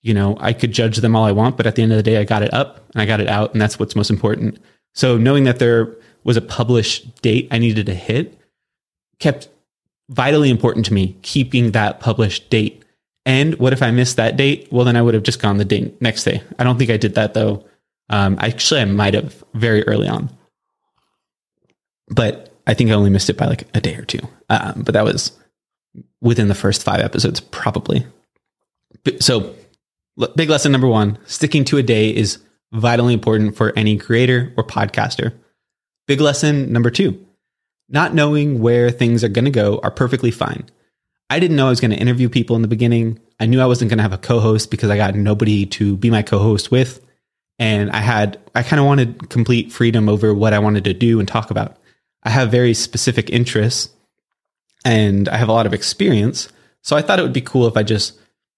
you 0.02 0.14
know, 0.14 0.38
I 0.40 0.54
could 0.54 0.72
judge 0.72 0.98
them 0.98 1.16
all 1.16 1.26
I 1.26 1.32
want, 1.32 1.58
but 1.58 1.66
at 1.66 1.76
the 1.76 1.82
end 1.82 1.92
of 1.92 1.98
the 1.98 2.04
day, 2.04 2.18
I 2.18 2.24
got 2.24 2.44
it 2.44 2.54
up 2.54 2.86
and 2.94 3.02
I 3.02 3.06
got 3.06 3.22
it 3.22 3.28
out, 3.28 3.54
and 3.54 3.62
that's 3.62 3.80
what's 3.80 3.96
most 3.96 4.10
important. 4.10 4.60
So 4.94 5.18
knowing 5.18 5.44
that 5.46 5.60
there 5.60 5.96
was 6.24 6.38
a 6.38 6.42
published 6.42 7.22
date 7.22 7.48
I 7.52 7.58
needed 7.58 7.86
to 7.86 7.94
hit 7.94 8.40
kept 9.20 9.48
vitally 10.10 10.50
important 10.50 10.86
to 10.88 10.94
me, 10.94 11.18
keeping 11.22 11.72
that 11.72 12.00
published 12.00 12.50
date. 12.50 12.84
And 13.26 13.56
what 13.56 13.74
if 13.74 13.82
I 13.82 13.92
missed 13.92 14.18
that 14.18 14.38
date? 14.38 14.68
Well, 14.72 14.86
then 14.86 14.96
I 14.96 15.02
would 15.02 15.14
have 15.14 15.24
just 15.24 15.42
gone 15.42 15.58
the 15.58 15.66
day 15.66 15.92
next 16.00 16.24
day. 16.24 16.44
I 16.60 16.64
don't 16.64 16.78
think 16.78 16.92
I 16.92 16.98
did 16.98 17.16
that 17.16 17.34
though. 17.34 17.66
Um, 18.10 18.38
actually, 18.40 18.82
I 18.82 18.86
might 18.86 19.16
have 19.16 19.44
very 19.54 19.84
early 19.88 20.08
on, 20.08 20.30
but 22.10 22.54
I 22.68 22.76
think 22.76 22.92
I 22.92 22.94
only 22.94 23.10
missed 23.10 23.30
it 23.30 23.38
by 23.38 23.48
like 23.48 23.68
a 23.74 23.82
day 23.82 23.96
or 23.96 24.06
two. 24.06 24.20
Um, 24.50 24.84
but 24.84 24.94
that 24.94 25.06
was 25.06 25.32
within 26.22 26.48
the 26.48 26.56
first 26.56 26.84
five 26.84 27.02
episodes, 27.02 27.40
probably. 27.40 28.06
So, 29.20 29.56
big 30.36 30.50
lesson 30.50 30.72
number 30.72 30.88
one 30.88 31.18
sticking 31.26 31.66
to 31.66 31.78
a 31.78 31.84
day 31.84 32.16
is 32.16 32.40
vitally 32.72 33.14
important 33.14 33.56
for 33.56 33.74
any 33.76 33.98
creator 33.98 34.54
or 34.58 34.64
podcaster. 34.64 35.34
Big 36.08 36.22
lesson 36.22 36.72
number 36.72 36.90
two 36.90 37.26
not 37.90 38.14
knowing 38.14 38.60
where 38.60 38.90
things 38.90 39.24
are 39.24 39.30
going 39.30 39.46
to 39.46 39.52
go 39.52 39.80
are 39.84 39.92
perfectly 39.92 40.32
fine. 40.32 40.66
I 41.30 41.40
didn't 41.40 41.58
know 41.58 41.68
I 41.68 41.70
was 41.70 41.80
going 41.80 41.92
to 41.92 41.98
interview 41.98 42.30
people 42.30 42.56
in 42.56 42.62
the 42.62 42.68
beginning. 42.68 43.20
I 43.40 43.46
knew 43.46 43.62
I 43.62 43.66
wasn't 43.66 43.90
going 43.90 43.98
to 43.98 44.04
have 44.04 44.14
a 44.14 44.18
co 44.18 44.40
host 44.40 44.72
because 44.72 44.90
I 44.90 44.98
got 44.98 45.16
nobody 45.16 45.66
to 45.68 45.98
be 45.98 46.10
my 46.10 46.22
co 46.22 46.40
host 46.40 46.72
with. 46.72 47.02
And 47.58 47.90
I 47.92 48.00
had, 48.00 48.40
I 48.54 48.64
kind 48.64 48.80
of 48.80 48.86
wanted 48.86 49.30
complete 49.30 49.72
freedom 49.72 50.10
over 50.10 50.34
what 50.34 50.54
I 50.54 50.60
wanted 50.60 50.84
to 50.86 50.94
do 50.94 51.20
and 51.20 51.28
talk 51.28 51.52
about. 51.52 51.78
I 52.24 52.30
have 52.30 52.52
very 52.52 52.74
specific 52.74 53.30
interests 53.30 53.90
and 54.86 55.28
I 55.28 55.38
have 55.38 55.50
a 55.50 55.54
lot 55.54 55.66
of 55.66 55.74
experience. 55.74 56.48
So 56.84 56.96
I 56.96 57.02
thought 57.02 57.20
it 57.20 57.24
would 57.24 57.34
be 57.34 57.42
cool 57.42 57.68
if 57.68 57.76
I 57.76 57.84
just 57.84 58.18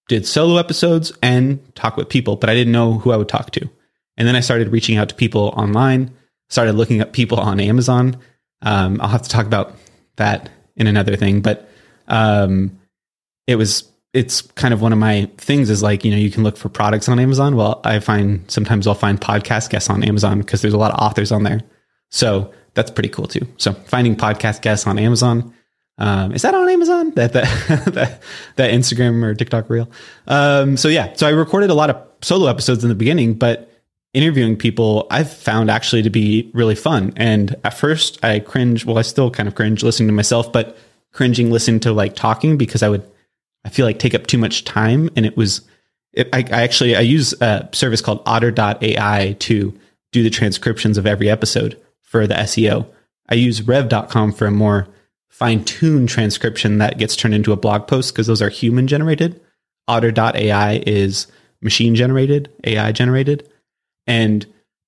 did 0.09 0.27
solo 0.27 0.57
episodes 0.57 1.11
and 1.23 1.59
talk 1.75 1.97
with 1.97 2.09
people, 2.09 2.35
but 2.35 2.49
I 2.49 2.53
didn't 2.53 2.73
know 2.73 2.95
who 2.99 3.11
I 3.11 3.17
would 3.17 3.29
talk 3.29 3.51
to. 3.51 3.69
And 4.17 4.27
then 4.27 4.35
I 4.35 4.41
started 4.41 4.69
reaching 4.69 4.97
out 4.97 5.09
to 5.09 5.15
people 5.15 5.53
online, 5.55 6.13
started 6.49 6.73
looking 6.73 7.01
up 7.01 7.13
people 7.13 7.39
on 7.39 7.59
Amazon. 7.59 8.17
Um, 8.61 8.99
I'll 9.01 9.09
have 9.09 9.21
to 9.21 9.29
talk 9.29 9.45
about 9.45 9.75
that 10.17 10.49
in 10.75 10.87
another 10.87 11.15
thing, 11.15 11.41
but 11.41 11.69
um, 12.07 12.77
it 13.47 13.55
was 13.55 13.89
it's 14.13 14.41
kind 14.41 14.73
of 14.73 14.81
one 14.81 14.93
of 14.93 14.97
my 14.97 15.29
things 15.37 15.69
is 15.69 15.83
like 15.83 16.03
you 16.03 16.11
know 16.11 16.17
you 16.17 16.31
can 16.31 16.43
look 16.43 16.57
for 16.57 16.69
products 16.69 17.07
on 17.07 17.19
Amazon. 17.19 17.55
Well, 17.55 17.81
I 17.83 17.99
find 17.99 18.49
sometimes 18.49 18.87
I'll 18.87 18.95
find 18.95 19.19
podcast 19.19 19.69
guests 19.69 19.89
on 19.89 20.03
Amazon 20.03 20.39
because 20.39 20.61
there's 20.61 20.73
a 20.73 20.77
lot 20.77 20.91
of 20.91 20.99
authors 20.99 21.31
on 21.31 21.43
there, 21.43 21.61
so 22.09 22.51
that's 22.73 22.89
pretty 22.89 23.09
cool 23.09 23.27
too. 23.27 23.45
So 23.57 23.73
finding 23.73 24.15
podcast 24.15 24.61
guests 24.61 24.87
on 24.87 24.97
Amazon 24.97 25.53
um, 25.97 26.31
is 26.31 26.43
that 26.43 26.53
on 26.53 26.69
Amazon? 26.69 27.11
That 27.11 27.33
that 27.33 27.45
that, 27.93 28.21
that 28.55 28.71
Instagram 28.71 29.23
or 29.23 29.33
TikTok 29.33 29.69
reel. 29.69 29.89
Um, 30.27 30.77
so 30.77 30.87
yeah, 30.87 31.13
so 31.13 31.27
I 31.27 31.31
recorded 31.31 31.69
a 31.69 31.73
lot 31.73 31.89
of 31.89 31.97
solo 32.21 32.47
episodes 32.47 32.83
in 32.83 32.89
the 32.89 32.95
beginning, 32.95 33.33
but 33.33 33.71
interviewing 34.13 34.55
people 34.55 35.07
I've 35.09 35.31
found 35.31 35.69
actually 35.69 36.03
to 36.03 36.09
be 36.09 36.49
really 36.53 36.75
fun. 36.75 37.13
And 37.15 37.55
at 37.63 37.73
first 37.73 38.23
I 38.23 38.39
cringe. 38.39 38.85
Well, 38.85 38.97
I 38.97 39.01
still 39.01 39.31
kind 39.31 39.47
of 39.47 39.55
cringe 39.55 39.83
listening 39.83 40.07
to 40.07 40.13
myself, 40.13 40.51
but 40.51 40.77
cringing 41.13 41.51
listening 41.51 41.79
to 41.81 41.91
like 41.91 42.15
talking 42.15 42.57
because 42.57 42.83
I 42.83 42.89
would 42.89 43.03
I 43.65 43.69
feel 43.69 43.85
like 43.85 43.99
take 43.99 44.13
up 44.13 44.27
too 44.27 44.37
much 44.37 44.65
time. 44.65 45.09
And 45.15 45.25
it 45.25 45.35
was 45.35 45.61
it, 46.13 46.29
I, 46.31 46.39
I 46.39 46.61
actually 46.61 46.95
I 46.95 47.01
use 47.01 47.33
a 47.41 47.67
service 47.73 48.01
called 48.01 48.21
Otter.ai 48.27 49.35
to 49.39 49.79
do 50.11 50.23
the 50.23 50.29
transcriptions 50.29 50.97
of 50.97 51.07
every 51.07 51.29
episode 51.29 51.81
for 52.01 52.27
the 52.27 52.35
SEO. 52.35 52.87
I 53.29 53.35
use 53.35 53.63
Rev.com 53.63 54.31
for 54.31 54.45
a 54.45 54.51
more 54.51 54.87
fine 55.29 55.63
tune 55.63 56.07
transcription 56.07 56.77
that 56.79 56.97
gets 56.97 57.15
turned 57.15 57.33
into 57.33 57.51
a 57.51 57.57
blog 57.57 57.87
post 57.87 58.13
because 58.13 58.27
those 58.27 58.41
are 58.41 58.49
human 58.49 58.87
generated. 58.87 59.39
Otter.ai 59.87 60.83
is 60.85 61.27
machine 61.61 61.95
generated, 61.95 62.49
AI 62.63 62.91
generated. 62.91 63.49
And 64.05 64.45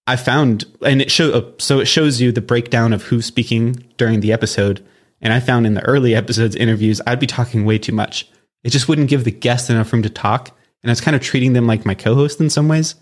I 0.08 0.15
found, 0.15 0.65
and 0.81 1.01
it 1.01 1.12
show, 1.12 1.53
so 1.60 1.79
it 1.79 1.86
shows 1.86 2.19
you 2.19 2.31
the 2.31 2.41
breakdown 2.41 2.93
of 2.93 3.03
who's 3.03 3.25
speaking 3.25 3.74
during 3.98 4.22
the 4.22 4.34
episode. 4.34 4.84
And 5.22 5.34
I 5.34 5.39
found 5.39 5.67
in 5.67 5.75
the 5.75 5.86
early 5.86 6.15
episodes 6.15 6.55
interviews, 6.55 7.01
I'd 7.05 7.19
be 7.19 7.27
talking 7.27 7.65
way 7.65 7.77
too 7.77 7.91
much. 7.91 8.27
It 8.63 8.72
just 8.72 8.88
wouldn't 8.88 9.10
give 9.10 9.24
the 9.24 9.31
guest 9.31 9.69
enough 9.69 9.93
room 9.93 10.03
to 10.03 10.10
talk. 10.10 10.50
And 10.81 10.89
I 10.89 10.93
was 10.93 11.01
kind 11.01 11.15
of 11.15 11.22
treating 11.22 11.53
them 11.53 11.67
like 11.67 11.86
my 11.86 11.93
co-host 11.93 12.39
in 12.39 12.50
some 12.50 12.67
ways. 12.67 12.96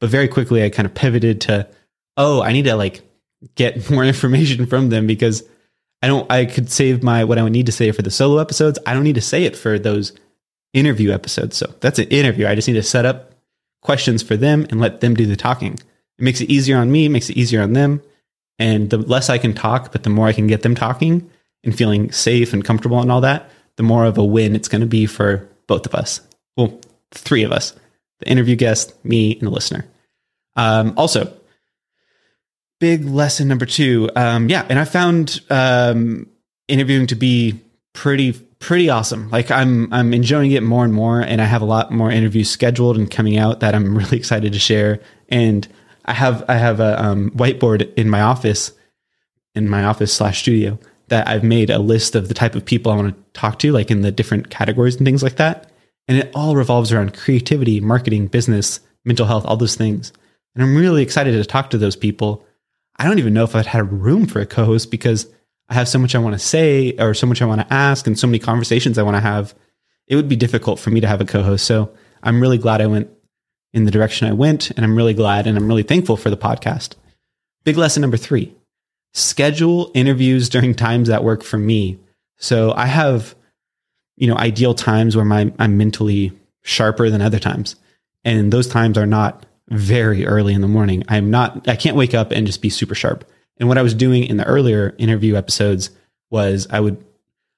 But 0.00 0.10
very 0.10 0.28
quickly, 0.28 0.64
I 0.64 0.70
kind 0.70 0.86
of 0.86 0.94
pivoted 0.94 1.40
to, 1.42 1.68
oh, 2.16 2.42
I 2.42 2.52
need 2.52 2.64
to 2.64 2.76
like 2.76 3.02
get 3.54 3.90
more 3.90 4.04
information 4.04 4.66
from 4.66 4.88
them 4.88 5.06
because 5.06 5.42
I 6.02 6.08
don't 6.08 6.30
I 6.30 6.44
could 6.44 6.70
save 6.70 7.02
my 7.02 7.24
what 7.24 7.38
I 7.38 7.42
would 7.42 7.52
need 7.52 7.66
to 7.66 7.72
say 7.72 7.90
for 7.92 8.02
the 8.02 8.10
solo 8.10 8.38
episodes. 8.38 8.78
I 8.86 8.94
don't 8.94 9.04
need 9.04 9.14
to 9.14 9.20
say 9.20 9.44
it 9.44 9.56
for 9.56 9.78
those 9.78 10.12
interview 10.72 11.10
episodes. 11.10 11.56
So 11.56 11.72
that's 11.80 11.98
an 11.98 12.08
interview. 12.08 12.46
I 12.46 12.54
just 12.54 12.68
need 12.68 12.74
to 12.74 12.82
set 12.82 13.06
up 13.06 13.32
questions 13.82 14.22
for 14.22 14.36
them 14.36 14.66
and 14.70 14.80
let 14.80 15.00
them 15.00 15.14
do 15.14 15.26
the 15.26 15.36
talking. 15.36 15.74
It 15.74 16.22
makes 16.22 16.40
it 16.40 16.50
easier 16.50 16.76
on 16.76 16.90
me, 16.90 17.08
makes 17.08 17.30
it 17.30 17.36
easier 17.36 17.62
on 17.62 17.72
them. 17.72 18.02
And 18.58 18.90
the 18.90 18.98
less 18.98 19.28
I 19.30 19.38
can 19.38 19.54
talk, 19.54 19.92
but 19.92 20.02
the 20.02 20.10
more 20.10 20.26
I 20.26 20.32
can 20.32 20.46
get 20.46 20.62
them 20.62 20.74
talking 20.74 21.30
and 21.62 21.76
feeling 21.76 22.10
safe 22.10 22.52
and 22.52 22.64
comfortable 22.64 23.00
and 23.00 23.12
all 23.12 23.20
that, 23.20 23.50
the 23.76 23.82
more 23.82 24.04
of 24.04 24.18
a 24.18 24.24
win 24.24 24.56
it's 24.56 24.68
going 24.68 24.80
to 24.80 24.86
be 24.86 25.06
for 25.06 25.48
both 25.66 25.86
of 25.86 25.94
us. 25.94 26.20
Well, 26.56 26.80
three 27.12 27.42
of 27.42 27.52
us. 27.52 27.74
the 28.20 28.28
interview 28.28 28.56
guest, 28.56 28.94
me, 29.04 29.32
and 29.32 29.42
the 29.42 29.50
listener. 29.50 29.84
Um, 30.56 30.94
also, 30.96 31.35
big 32.80 33.04
lesson 33.04 33.48
number 33.48 33.66
two. 33.66 34.10
Um, 34.16 34.48
yeah, 34.48 34.66
and 34.68 34.78
I 34.78 34.84
found 34.84 35.40
um, 35.50 36.28
interviewing 36.68 37.06
to 37.08 37.14
be 37.14 37.60
pretty 37.92 38.32
pretty 38.58 38.88
awesome. 38.90 39.30
Like 39.30 39.50
I'm 39.50 39.92
I'm 39.92 40.14
enjoying 40.14 40.52
it 40.52 40.62
more 40.62 40.84
and 40.84 40.92
more, 40.92 41.20
and 41.20 41.40
I 41.40 41.44
have 41.44 41.62
a 41.62 41.66
lot 41.66 41.92
more 41.92 42.10
interviews 42.10 42.50
scheduled 42.50 42.96
and 42.96 43.10
coming 43.10 43.36
out 43.36 43.60
that 43.60 43.74
I'm 43.74 43.96
really 43.98 44.16
excited 44.16 44.52
to 44.52 44.58
share. 44.58 45.00
And 45.28 45.66
I 46.04 46.12
have 46.12 46.44
I 46.48 46.54
have 46.54 46.80
a 46.80 47.02
um, 47.02 47.30
whiteboard 47.32 47.92
in 47.94 48.08
my 48.08 48.22
office, 48.22 48.72
in 49.54 49.68
my 49.68 49.84
office 49.84 50.12
slash 50.12 50.40
studio 50.40 50.78
that 51.08 51.28
I've 51.28 51.44
made 51.44 51.70
a 51.70 51.78
list 51.78 52.14
of 52.14 52.28
the 52.28 52.34
type 52.34 52.54
of 52.54 52.64
people 52.64 52.90
I 52.90 52.96
want 52.96 53.14
to 53.14 53.40
talk 53.40 53.58
to, 53.60 53.72
like 53.72 53.90
in 53.90 54.00
the 54.00 54.10
different 54.10 54.50
categories 54.50 54.96
and 54.96 55.06
things 55.06 55.22
like 55.22 55.36
that. 55.36 55.70
And 56.08 56.18
it 56.18 56.30
all 56.34 56.56
revolves 56.56 56.92
around 56.92 57.14
creativity, 57.14 57.80
marketing, 57.80 58.26
business, 58.26 58.80
mental 59.04 59.26
health, 59.26 59.44
all 59.46 59.56
those 59.56 59.76
things. 59.76 60.12
And 60.54 60.64
I'm 60.64 60.76
really 60.76 61.02
excited 61.02 61.32
to 61.32 61.44
talk 61.44 61.70
to 61.70 61.78
those 61.78 61.96
people. 61.96 62.44
I 62.98 63.04
don't 63.04 63.18
even 63.18 63.34
know 63.34 63.44
if 63.44 63.54
I'd 63.54 63.66
had 63.66 63.92
room 63.92 64.26
for 64.26 64.40
a 64.40 64.46
co-host 64.46 64.90
because 64.90 65.28
I 65.68 65.74
have 65.74 65.88
so 65.88 65.98
much 65.98 66.14
I 66.14 66.18
want 66.18 66.34
to 66.34 66.38
say 66.38 66.92
or 66.98 67.14
so 67.14 67.26
much 67.26 67.42
I 67.42 67.46
want 67.46 67.60
to 67.60 67.72
ask 67.72 68.06
and 68.06 68.18
so 68.18 68.26
many 68.26 68.38
conversations 68.38 68.98
I 68.98 69.02
want 69.02 69.16
to 69.16 69.20
have. 69.20 69.54
It 70.06 70.16
would 70.16 70.28
be 70.28 70.36
difficult 70.36 70.78
for 70.78 70.90
me 70.90 71.00
to 71.00 71.08
have 71.08 71.20
a 71.20 71.24
co-host. 71.24 71.64
So 71.66 71.92
I'm 72.22 72.40
really 72.40 72.58
glad 72.58 72.80
I 72.80 72.86
went 72.86 73.10
in 73.72 73.84
the 73.84 73.90
direction 73.90 74.28
I 74.28 74.32
went. 74.32 74.70
And 74.70 74.84
I'm 74.84 74.96
really 74.96 75.14
glad 75.14 75.46
and 75.46 75.56
I'm 75.56 75.68
really 75.68 75.82
thankful 75.82 76.16
for 76.16 76.30
the 76.30 76.36
podcast. 76.36 76.94
Big 77.64 77.76
lesson 77.76 78.00
number 78.00 78.16
three 78.16 78.54
schedule 79.12 79.90
interviews 79.94 80.48
during 80.48 80.74
times 80.74 81.08
that 81.08 81.24
work 81.24 81.42
for 81.42 81.56
me. 81.56 81.98
So 82.36 82.72
I 82.76 82.84
have, 82.84 83.34
you 84.16 84.26
know, 84.26 84.36
ideal 84.36 84.74
times 84.74 85.16
where 85.16 85.24
my, 85.24 85.52
I'm 85.58 85.78
mentally 85.78 86.32
sharper 86.62 87.08
than 87.08 87.22
other 87.22 87.38
times. 87.38 87.76
And 88.24 88.52
those 88.52 88.68
times 88.68 88.98
are 88.98 89.06
not 89.06 89.46
very 89.68 90.26
early 90.26 90.54
in 90.54 90.60
the 90.60 90.68
morning. 90.68 91.04
I'm 91.08 91.30
not, 91.30 91.68
I 91.68 91.76
can't 91.76 91.96
wake 91.96 92.14
up 92.14 92.30
and 92.30 92.46
just 92.46 92.62
be 92.62 92.70
super 92.70 92.94
sharp. 92.94 93.28
And 93.58 93.68
what 93.68 93.78
I 93.78 93.82
was 93.82 93.94
doing 93.94 94.24
in 94.24 94.36
the 94.36 94.44
earlier 94.44 94.94
interview 94.98 95.36
episodes 95.36 95.90
was 96.30 96.66
I 96.70 96.80
would, 96.80 97.02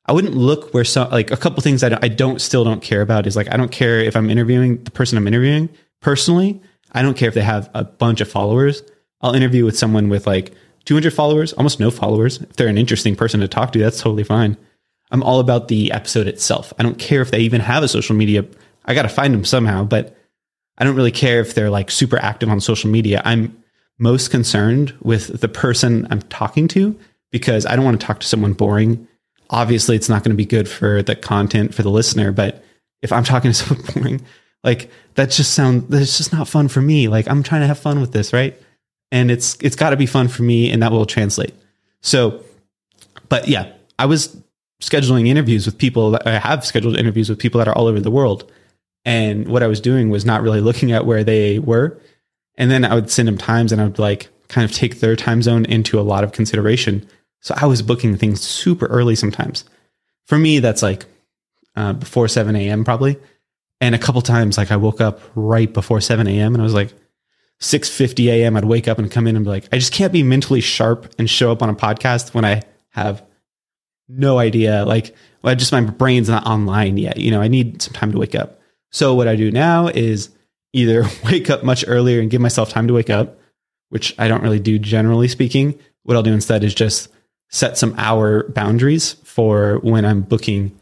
I 0.06 0.12
wouldn't 0.12 0.34
look 0.34 0.72
where 0.72 0.84
some, 0.84 1.10
like 1.10 1.30
a 1.30 1.36
couple 1.36 1.62
things 1.62 1.82
that 1.82 2.02
I 2.02 2.08
don't, 2.08 2.40
still 2.40 2.64
don't 2.64 2.82
care 2.82 3.02
about 3.02 3.26
is 3.26 3.36
like, 3.36 3.52
I 3.52 3.56
don't 3.56 3.72
care 3.72 4.00
if 4.00 4.16
I'm 4.16 4.30
interviewing 4.30 4.82
the 4.84 4.90
person 4.90 5.18
I'm 5.18 5.26
interviewing 5.26 5.68
personally. 6.00 6.62
I 6.92 7.02
don't 7.02 7.16
care 7.16 7.28
if 7.28 7.34
they 7.34 7.42
have 7.42 7.70
a 7.74 7.84
bunch 7.84 8.20
of 8.20 8.30
followers. 8.30 8.82
I'll 9.20 9.34
interview 9.34 9.64
with 9.64 9.76
someone 9.76 10.08
with 10.08 10.26
like 10.26 10.54
200 10.84 11.12
followers, 11.12 11.52
almost 11.52 11.80
no 11.80 11.90
followers. 11.90 12.40
If 12.40 12.56
they're 12.56 12.68
an 12.68 12.78
interesting 12.78 13.16
person 13.16 13.40
to 13.40 13.48
talk 13.48 13.72
to, 13.72 13.78
that's 13.78 14.00
totally 14.00 14.24
fine. 14.24 14.56
I'm 15.10 15.22
all 15.22 15.40
about 15.40 15.68
the 15.68 15.92
episode 15.92 16.26
itself. 16.26 16.72
I 16.78 16.82
don't 16.82 16.98
care 16.98 17.20
if 17.20 17.30
they 17.30 17.40
even 17.40 17.60
have 17.60 17.82
a 17.82 17.88
social 17.88 18.14
media. 18.14 18.46
I 18.84 18.94
got 18.94 19.02
to 19.02 19.08
find 19.08 19.34
them 19.34 19.44
somehow, 19.44 19.84
but 19.84 20.17
I 20.78 20.84
don't 20.84 20.96
really 20.96 21.12
care 21.12 21.40
if 21.40 21.54
they're 21.54 21.70
like 21.70 21.90
super 21.90 22.18
active 22.18 22.48
on 22.48 22.60
social 22.60 22.90
media. 22.90 23.20
I'm 23.24 23.62
most 23.98 24.30
concerned 24.30 24.94
with 25.02 25.40
the 25.40 25.48
person 25.48 26.06
I'm 26.10 26.22
talking 26.22 26.68
to 26.68 26.98
because 27.30 27.66
I 27.66 27.76
don't 27.76 27.84
want 27.84 28.00
to 28.00 28.06
talk 28.06 28.20
to 28.20 28.26
someone 28.26 28.52
boring. 28.52 29.06
Obviously, 29.50 29.96
it's 29.96 30.08
not 30.08 30.22
going 30.22 30.30
to 30.30 30.36
be 30.36 30.46
good 30.46 30.68
for 30.68 31.02
the 31.02 31.16
content 31.16 31.74
for 31.74 31.82
the 31.82 31.90
listener, 31.90 32.32
but 32.32 32.64
if 33.02 33.12
I'm 33.12 33.24
talking 33.24 33.50
to 33.52 33.54
someone 33.64 33.86
boring, 33.92 34.20
like 34.64 34.90
that 35.14 35.30
just 35.30 35.54
sound 35.54 35.88
that's 35.88 36.16
just 36.16 36.32
not 36.32 36.48
fun 36.48 36.68
for 36.68 36.80
me. 36.80 37.08
Like 37.08 37.28
I'm 37.28 37.42
trying 37.42 37.62
to 37.62 37.66
have 37.66 37.78
fun 37.78 38.00
with 38.00 38.12
this, 38.12 38.32
right? 38.32 38.56
and 39.10 39.30
it's 39.30 39.56
it's 39.60 39.76
got 39.76 39.90
to 39.90 39.96
be 39.96 40.06
fun 40.06 40.28
for 40.28 40.42
me 40.42 40.70
and 40.70 40.82
that 40.82 40.92
will 40.92 41.06
translate 41.06 41.54
so 42.00 42.42
but 43.28 43.48
yeah 43.48 43.72
i 43.98 44.06
was 44.06 44.36
scheduling 44.80 45.26
interviews 45.26 45.66
with 45.66 45.78
people 45.78 46.10
that 46.12 46.26
i 46.26 46.38
have 46.38 46.64
scheduled 46.64 46.96
interviews 46.96 47.28
with 47.28 47.38
people 47.38 47.58
that 47.58 47.68
are 47.68 47.76
all 47.76 47.86
over 47.86 48.00
the 48.00 48.10
world 48.10 48.50
and 49.04 49.48
what 49.48 49.62
i 49.62 49.66
was 49.66 49.80
doing 49.80 50.10
was 50.10 50.24
not 50.24 50.42
really 50.42 50.60
looking 50.60 50.92
at 50.92 51.06
where 51.06 51.24
they 51.24 51.58
were 51.58 52.00
and 52.56 52.70
then 52.70 52.84
i 52.84 52.94
would 52.94 53.10
send 53.10 53.28
them 53.28 53.38
times 53.38 53.72
and 53.72 53.80
i 53.80 53.84
would 53.84 53.98
like 53.98 54.28
kind 54.48 54.64
of 54.64 54.74
take 54.74 55.00
their 55.00 55.16
time 55.16 55.42
zone 55.42 55.64
into 55.66 56.00
a 56.00 56.02
lot 56.02 56.24
of 56.24 56.32
consideration 56.32 57.06
so 57.40 57.54
i 57.58 57.66
was 57.66 57.82
booking 57.82 58.16
things 58.16 58.40
super 58.40 58.86
early 58.86 59.14
sometimes 59.14 59.64
for 60.26 60.38
me 60.38 60.58
that's 60.58 60.82
like 60.82 61.06
uh, 61.76 61.92
before 61.92 62.28
7 62.28 62.54
a.m 62.56 62.84
probably 62.84 63.18
and 63.80 63.94
a 63.94 63.98
couple 63.98 64.20
times 64.22 64.58
like 64.58 64.70
i 64.70 64.76
woke 64.76 65.00
up 65.00 65.20
right 65.34 65.72
before 65.72 66.00
7 66.00 66.26
a.m 66.26 66.54
and 66.54 66.60
i 66.60 66.64
was 66.64 66.74
like 66.74 66.92
6:50 67.60 68.28
a.m. 68.28 68.56
I'd 68.56 68.64
wake 68.64 68.86
up 68.86 68.98
and 68.98 69.10
come 69.10 69.26
in 69.26 69.36
and 69.36 69.44
be 69.44 69.50
like, 69.50 69.68
I 69.72 69.78
just 69.78 69.92
can't 69.92 70.12
be 70.12 70.22
mentally 70.22 70.60
sharp 70.60 71.12
and 71.18 71.28
show 71.28 71.50
up 71.50 71.62
on 71.62 71.68
a 71.68 71.74
podcast 71.74 72.34
when 72.34 72.44
I 72.44 72.62
have 72.90 73.22
no 74.08 74.38
idea. 74.38 74.84
Like, 74.84 75.14
well, 75.42 75.54
just 75.54 75.72
my 75.72 75.80
brain's 75.80 76.28
not 76.28 76.46
online 76.46 76.96
yet. 76.96 77.18
You 77.18 77.30
know, 77.30 77.40
I 77.40 77.48
need 77.48 77.82
some 77.82 77.94
time 77.94 78.12
to 78.12 78.18
wake 78.18 78.34
up. 78.34 78.57
So 78.90 79.14
what 79.14 79.28
I 79.28 79.36
do 79.36 79.50
now 79.50 79.88
is 79.88 80.30
either 80.72 81.04
wake 81.24 81.50
up 81.50 81.62
much 81.62 81.84
earlier 81.86 82.20
and 82.20 82.30
give 82.30 82.40
myself 82.40 82.70
time 82.70 82.88
to 82.88 82.94
wake 82.94 83.10
up, 83.10 83.38
which 83.90 84.14
I 84.18 84.28
don't 84.28 84.42
really 84.42 84.60
do 84.60 84.78
generally 84.78 85.28
speaking. 85.28 85.78
What 86.02 86.16
I'll 86.16 86.22
do 86.22 86.32
instead 86.32 86.64
is 86.64 86.74
just 86.74 87.08
set 87.50 87.78
some 87.78 87.94
hour 87.96 88.48
boundaries 88.50 89.14
for 89.24 89.78
when 89.78 90.04
I'm 90.04 90.22
booking 90.22 90.78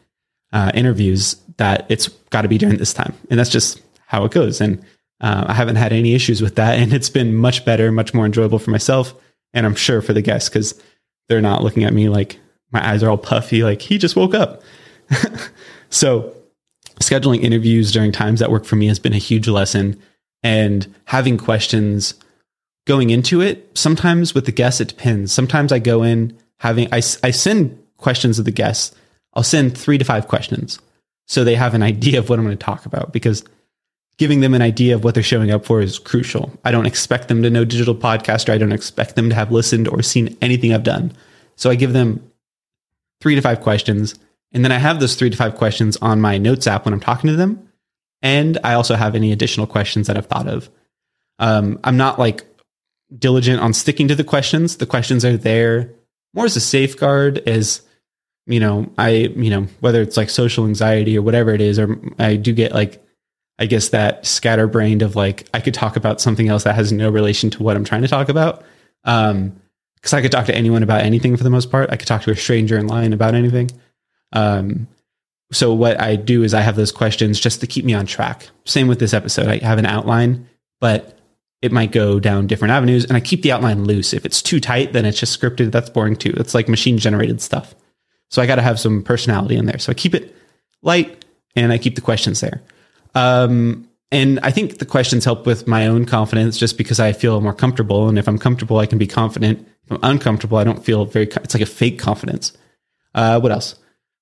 uh, 0.53 0.73
interviews 0.75 1.37
that 1.59 1.87
it's 1.89 2.09
got 2.31 2.43
to 2.43 2.49
be 2.49 2.59
during 2.59 2.77
this 2.77 2.95
time, 2.95 3.15
and 3.31 3.39
that's 3.39 3.51
just 3.51 3.81
how 4.07 4.25
it 4.25 4.33
goes. 4.33 4.61
And 4.61 4.85
uh, 5.21 5.45
I 5.49 5.55
haven't 5.55 5.77
had 5.77 5.93
any 5.93 6.15
issues 6.15 6.43
with 6.43 6.57
that, 6.57 6.79
and 6.79 6.93
it's 6.93 7.11
been 7.11 7.35
much 7.35 7.65
better, 7.65 7.91
much 7.93 8.15
more 8.15 8.27
enjoyable 8.27 8.59
for 8.59 8.71
myself, 8.71 9.15
and 9.53 9.67
I'm 9.67 9.75
sure 9.75 10.03
for 10.03 10.13
the 10.13 10.23
guests 10.23 10.49
because 10.49 10.81
they're 11.29 11.41
not 11.41 11.63
looking 11.63 11.85
at 11.85 11.93
me 11.93 12.09
like 12.09 12.39
my 12.73 12.87
eyes 12.87 13.03
are 13.03 13.11
all 13.11 13.19
puffy, 13.19 13.63
like 13.63 13.81
he 13.81 13.99
just 13.99 14.17
woke 14.17 14.35
up. 14.35 14.63
so, 15.91 16.35
scheduling 17.00 17.43
interviews 17.43 17.93
during 17.93 18.12
times 18.12 18.41
that 18.41 18.50
work 18.50 18.65
for 18.65 18.76
me 18.76 18.87
has 18.87 18.99
been 18.99 19.12
a 19.12 19.19
huge 19.19 19.49
lesson, 19.49 20.00
and 20.43 20.93
having 21.05 21.38
questions 21.38 22.15
going 22.87 23.11
into 23.11 23.41
it. 23.41 23.71
Sometimes 23.76 24.35
with 24.35 24.47
the 24.47 24.53
guests, 24.53 24.81
it 24.81 24.88
depends. 24.88 25.33
Sometimes 25.33 25.73
I 25.73 25.79
go 25.79 26.03
in 26.03 26.37
having 26.59 26.88
I 26.93 26.99
I 27.23 27.31
send 27.31 27.79
questions 27.97 28.37
to 28.37 28.43
the 28.43 28.50
guests. 28.50 28.95
I'll 29.35 29.43
send 29.43 29.76
three 29.76 29.99
to 29.99 30.05
five 30.05 30.29
questions 30.29 30.79
so 31.26 31.45
they 31.45 31.55
have 31.57 31.75
an 31.75 31.83
idea 31.83 32.19
of 32.19 32.29
what 32.29 32.38
I'm 32.38 32.45
going 32.45 32.57
to 32.57 32.65
talk 32.65 32.87
about 32.87 33.12
because 33.12 33.45
giving 34.19 34.41
them 34.41 34.55
an 34.55 34.62
idea 34.62 34.95
of 34.95 35.05
what 35.05 35.15
they're 35.15 35.23
showing 35.23 35.50
up 35.50 35.67
for 35.67 35.81
is 35.81 35.99
crucial. 35.99 36.50
I 36.65 36.71
don't 36.71 36.87
expect 36.87 37.29
them 37.29 37.43
to 37.43 37.50
know 37.50 37.65
digital 37.65 37.95
podcaster. 37.95 38.50
I 38.50 38.59
don't 38.59 38.73
expect 38.73 39.15
them 39.15 39.29
to 39.29 39.35
have 39.35 39.53
listened 39.53 39.88
or 39.88 40.03
seen 40.03 40.37
anything 40.41 40.73
I've 40.73 40.85
done. 40.85 41.12
So 41.57 41.69
I 41.69 41.75
give 41.75 41.93
them 41.93 42.31
three 43.21 43.35
to 43.35 43.43
five 43.43 43.61
questions. 43.61 44.15
And 44.53 44.65
then 44.65 44.73
I 44.73 44.79
have 44.79 45.00
those 45.00 45.15
three 45.15 45.31
to 45.31 45.37
five 45.37 45.57
questions 45.57 45.97
on 45.99 46.21
my 46.21 46.38
notes 46.38 46.67
app 46.67 46.85
when 46.85 46.95
I'm 46.95 47.00
talking 47.00 47.29
to 47.29 47.37
them. 47.37 47.69
And 48.23 48.59
I 48.65 48.75
also 48.75 48.95
have 48.95 49.15
any 49.15 49.33
additional 49.33 49.67
questions 49.67 50.07
that 50.07 50.17
I've 50.17 50.26
thought 50.26 50.49
of. 50.49 50.71
Um, 51.38 51.79
I'm 51.85 51.97
not 51.97 52.19
like 52.19 52.47
diligent 53.17 53.61
on 53.61 53.75
sticking 53.75 54.09
to 54.09 54.15
the 54.15 54.25
questions. 54.25 54.79
The 54.79 54.87
questions 54.87 55.25
are 55.25 55.37
there 55.37 55.93
more 56.35 56.47
as 56.47 56.57
a 56.57 56.61
safeguard 56.61 57.38
as, 57.47 57.83
you 58.47 58.61
know, 58.61 58.91
I, 58.97 59.11
you 59.11 59.50
know, 59.50 59.67
whether 59.81 60.00
it's 60.00 60.17
like 60.17 60.31
social 60.31 60.67
anxiety 60.67 61.19
or 61.19 61.23
whatever 61.23 61.53
it 61.53 61.61
is, 61.61 61.79
or 61.79 61.99
I 62.19 62.37
do 62.37 62.53
get 62.53 62.73
like 62.73 63.03
I 63.59 63.67
guess 63.67 63.88
that 63.91 64.26
scatterbrained 64.26 65.03
of 65.03 65.17
like 65.17 65.49
I 65.55 65.61
could 65.61 65.75
talk 65.75 65.97
about 65.97 66.21
something 66.21 66.49
else 66.49 66.65
that 66.65 66.75
has 66.75 66.93
no 66.93 67.11
relation 67.11 67.50
to 67.50 67.62
what 67.62 67.76
I'm 67.76 67.85
trying 67.85 68.03
to 68.03 68.09
talk 68.09 68.29
about. 68.29 68.65
Um, 69.05 69.61
because 69.95 70.12
I 70.12 70.23
could 70.23 70.31
talk 70.31 70.47
to 70.47 70.55
anyone 70.55 70.83
about 70.83 71.00
anything 71.00 71.37
for 71.37 71.43
the 71.43 71.50
most 71.50 71.71
part. 71.71 71.91
I 71.91 71.97
could 71.97 72.07
talk 72.07 72.23
to 72.23 72.31
a 72.31 72.37
stranger 72.37 72.79
in 72.79 72.87
line 72.87 73.12
about 73.12 73.35
anything. 73.35 73.71
Um, 74.33 74.88
so 75.52 75.73
what 75.73 76.00
I 76.00 76.16
do 76.16 76.42
is 76.42 76.54
I 76.54 76.61
have 76.61 76.76
those 76.76 76.92
questions 76.92 77.38
just 77.38 77.61
to 77.61 77.66
keep 77.66 77.85
me 77.85 77.95
on 77.95 78.06
track. 78.06 78.49
Same 78.64 78.88
with 78.88 78.99
this 78.99 79.14
episode. 79.14 79.49
I 79.49 79.64
have 79.64 79.78
an 79.78 79.87
outline, 79.87 80.49
but 80.80 81.18
it 81.62 81.73
might 81.73 81.92
go 81.92 82.21
down 82.21 82.47
different 82.47 82.73
avenues 82.73 83.04
and 83.04 83.16
I 83.16 83.21
keep 83.21 83.42
the 83.42 83.52
outline 83.52 83.85
loose. 83.85 84.12
If 84.12 84.26
it's 84.26 84.42
too 84.42 84.61
tight, 84.61 84.92
then 84.92 85.04
it's 85.04 85.18
just 85.18 85.40
scripted. 85.40 85.73
That's 85.73 85.90
boring 85.90 86.16
too. 86.16 86.35
It's 86.37 86.54
like 86.54 86.68
machine 86.68 86.99
generated 86.99 87.40
stuff. 87.40 87.75
So 88.30 88.42
I 88.42 88.47
got 88.47 88.56
to 88.56 88.62
have 88.62 88.80
some 88.80 89.02
personality 89.02 89.56
in 89.56 89.66
there. 89.66 89.78
So 89.78 89.90
I 89.90 89.95
keep 89.95 90.14
it 90.14 90.35
light 90.83 91.25
and 91.54 91.73
I 91.73 91.78
keep 91.78 91.95
the 91.95 92.00
questions 92.00 92.40
there. 92.40 92.62
Um, 93.14 93.88
and 94.12 94.38
I 94.40 94.50
think 94.50 94.78
the 94.78 94.87
questions 94.87 95.25
help 95.25 95.47
with 95.47 95.66
my 95.66 95.87
own 95.87 96.06
confidence 96.06 96.59
just 96.59 96.76
because 96.78 97.00
I 97.00 97.12
feel 97.12 97.40
more 97.40 97.54
comfortable. 97.54 98.09
And 98.09 98.18
if 98.18 98.28
I'm 98.28 98.38
comfortable, 98.38 98.78
I 98.78 98.87
can 98.87 98.99
be 98.99 99.06
confident. 99.06 99.66
If 99.85 99.92
I'm 99.92 99.99
uncomfortable, 100.02 100.59
I 100.59 100.64
don't 100.64 100.85
feel 100.85 101.04
very, 101.06 101.26
it's 101.26 101.54
like 101.54 101.62
a 101.62 101.66
fake 101.66 101.99
confidence. 101.99 102.52
Uh, 103.14 103.40
what 103.40 103.52
else? 103.52 103.76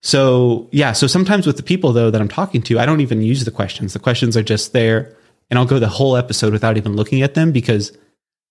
So 0.04 0.68
yeah, 0.70 0.92
so 0.92 1.06
sometimes 1.06 1.46
with 1.46 1.56
the 1.56 1.62
people 1.62 1.94
though 1.94 2.10
that 2.10 2.20
I'm 2.20 2.28
talking 2.28 2.60
to, 2.64 2.78
I 2.78 2.84
don't 2.84 3.00
even 3.00 3.22
use 3.22 3.42
the 3.46 3.50
questions. 3.50 3.94
The 3.94 3.98
questions 3.98 4.36
are 4.36 4.42
just 4.42 4.74
there 4.74 5.16
and 5.50 5.58
I'll 5.58 5.64
go 5.64 5.78
the 5.78 5.88
whole 5.88 6.14
episode 6.14 6.52
without 6.52 6.76
even 6.76 6.94
looking 6.94 7.22
at 7.22 7.32
them 7.32 7.52
because 7.52 7.96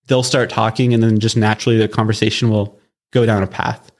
they'll 0.08 0.24
start 0.24 0.50
talking 0.50 0.92
and 0.92 1.00
then 1.00 1.20
just 1.20 1.36
naturally 1.36 1.78
the 1.78 1.86
conversation 1.86 2.50
will 2.50 2.76
go 3.12 3.24
down 3.24 3.44
a 3.44 3.46
path. 3.46 3.92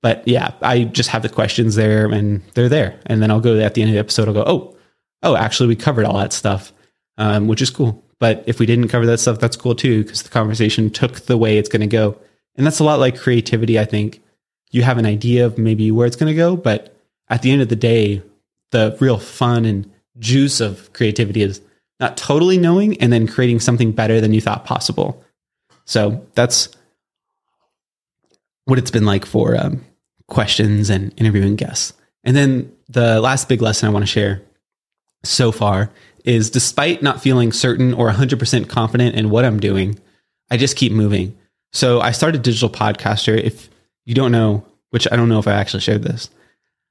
But 0.00 0.26
yeah, 0.26 0.54
I 0.62 0.84
just 0.84 1.10
have 1.10 1.20
the 1.20 1.28
questions 1.28 1.74
there 1.74 2.06
and 2.06 2.42
they're 2.54 2.70
there. 2.70 2.98
And 3.04 3.22
then 3.22 3.30
I'll 3.30 3.40
go 3.40 3.58
at 3.58 3.74
the 3.74 3.82
end 3.82 3.90
of 3.90 3.94
the 3.94 4.00
episode, 4.00 4.28
I'll 4.28 4.34
go, 4.34 4.44
oh, 4.46 4.76
oh, 5.22 5.36
actually, 5.36 5.68
we 5.68 5.76
covered 5.76 6.06
all 6.06 6.16
that 6.16 6.32
stuff, 6.32 6.72
um, 7.18 7.48
which 7.48 7.60
is 7.60 7.68
cool. 7.68 8.02
But 8.18 8.44
if 8.46 8.58
we 8.58 8.64
didn't 8.64 8.88
cover 8.88 9.04
that 9.04 9.18
stuff, 9.18 9.38
that's 9.38 9.56
cool 9.56 9.74
too, 9.74 10.04
because 10.04 10.22
the 10.22 10.30
conversation 10.30 10.88
took 10.88 11.20
the 11.26 11.36
way 11.36 11.58
it's 11.58 11.68
going 11.68 11.82
to 11.82 11.86
go. 11.86 12.16
And 12.56 12.64
that's 12.64 12.78
a 12.78 12.84
lot 12.84 12.98
like 12.98 13.18
creativity, 13.18 13.78
I 13.78 13.84
think. 13.84 14.21
You 14.72 14.82
have 14.82 14.98
an 14.98 15.06
idea 15.06 15.46
of 15.46 15.58
maybe 15.58 15.90
where 15.90 16.06
it's 16.06 16.16
going 16.16 16.32
to 16.32 16.36
go, 16.36 16.56
but 16.56 16.96
at 17.28 17.42
the 17.42 17.50
end 17.50 17.62
of 17.62 17.68
the 17.68 17.76
day, 17.76 18.22
the 18.72 18.96
real 19.00 19.18
fun 19.18 19.64
and 19.64 19.90
juice 20.18 20.60
of 20.60 20.92
creativity 20.92 21.42
is 21.42 21.60
not 22.00 22.16
totally 22.16 22.58
knowing 22.58 23.00
and 23.00 23.12
then 23.12 23.28
creating 23.28 23.60
something 23.60 23.92
better 23.92 24.20
than 24.20 24.32
you 24.34 24.40
thought 24.40 24.64
possible. 24.64 25.22
So 25.84 26.26
that's 26.34 26.68
what 28.64 28.78
it's 28.78 28.90
been 28.90 29.04
like 29.04 29.26
for 29.26 29.56
um, 29.56 29.84
questions 30.28 30.90
and 30.90 31.12
interviewing 31.16 31.56
guests. 31.56 31.92
And 32.24 32.36
then 32.36 32.72
the 32.88 33.20
last 33.20 33.48
big 33.48 33.62
lesson 33.62 33.88
I 33.88 33.92
want 33.92 34.02
to 34.02 34.10
share 34.10 34.42
so 35.24 35.52
far 35.52 35.90
is 36.24 36.50
despite 36.50 37.02
not 37.02 37.20
feeling 37.20 37.52
certain 37.52 37.94
or 37.94 38.10
100% 38.10 38.68
confident 38.68 39.16
in 39.16 39.30
what 39.30 39.44
I'm 39.44 39.60
doing, 39.60 39.98
I 40.50 40.56
just 40.56 40.76
keep 40.76 40.92
moving. 40.92 41.36
So 41.72 42.00
I 42.00 42.12
started 42.12 42.42
Digital 42.42 42.70
Podcaster. 42.70 43.38
If 43.40 43.68
you 44.04 44.14
don't 44.14 44.32
know, 44.32 44.64
which 44.90 45.06
I 45.10 45.16
don't 45.16 45.28
know 45.28 45.38
if 45.38 45.48
I 45.48 45.52
actually 45.52 45.80
shared 45.80 46.02
this, 46.02 46.30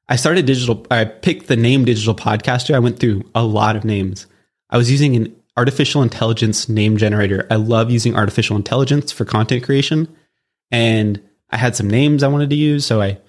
I 0.09 0.15
started 0.15 0.45
digital, 0.45 0.85
I 0.91 1.05
picked 1.05 1.47
the 1.47 1.55
name 1.55 1.85
Digital 1.85 2.13
Podcaster. 2.13 2.75
I 2.75 2.79
went 2.79 2.99
through 2.99 3.23
a 3.33 3.43
lot 3.43 3.75
of 3.75 3.85
names. 3.85 4.27
I 4.69 4.77
was 4.77 4.91
using 4.91 5.15
an 5.15 5.35
artificial 5.55 6.01
intelligence 6.01 6.67
name 6.67 6.97
generator. 6.97 7.47
I 7.49 7.55
love 7.55 7.91
using 7.91 8.15
artificial 8.15 8.55
intelligence 8.55 9.11
for 9.11 9.25
content 9.25 9.63
creation. 9.63 10.13
And 10.69 11.21
I 11.49 11.57
had 11.57 11.75
some 11.75 11.89
names 11.89 12.23
I 12.23 12.27
wanted 12.27 12.49
to 12.49 12.55
use. 12.55 12.85
So 12.85 13.01
I 13.01 13.19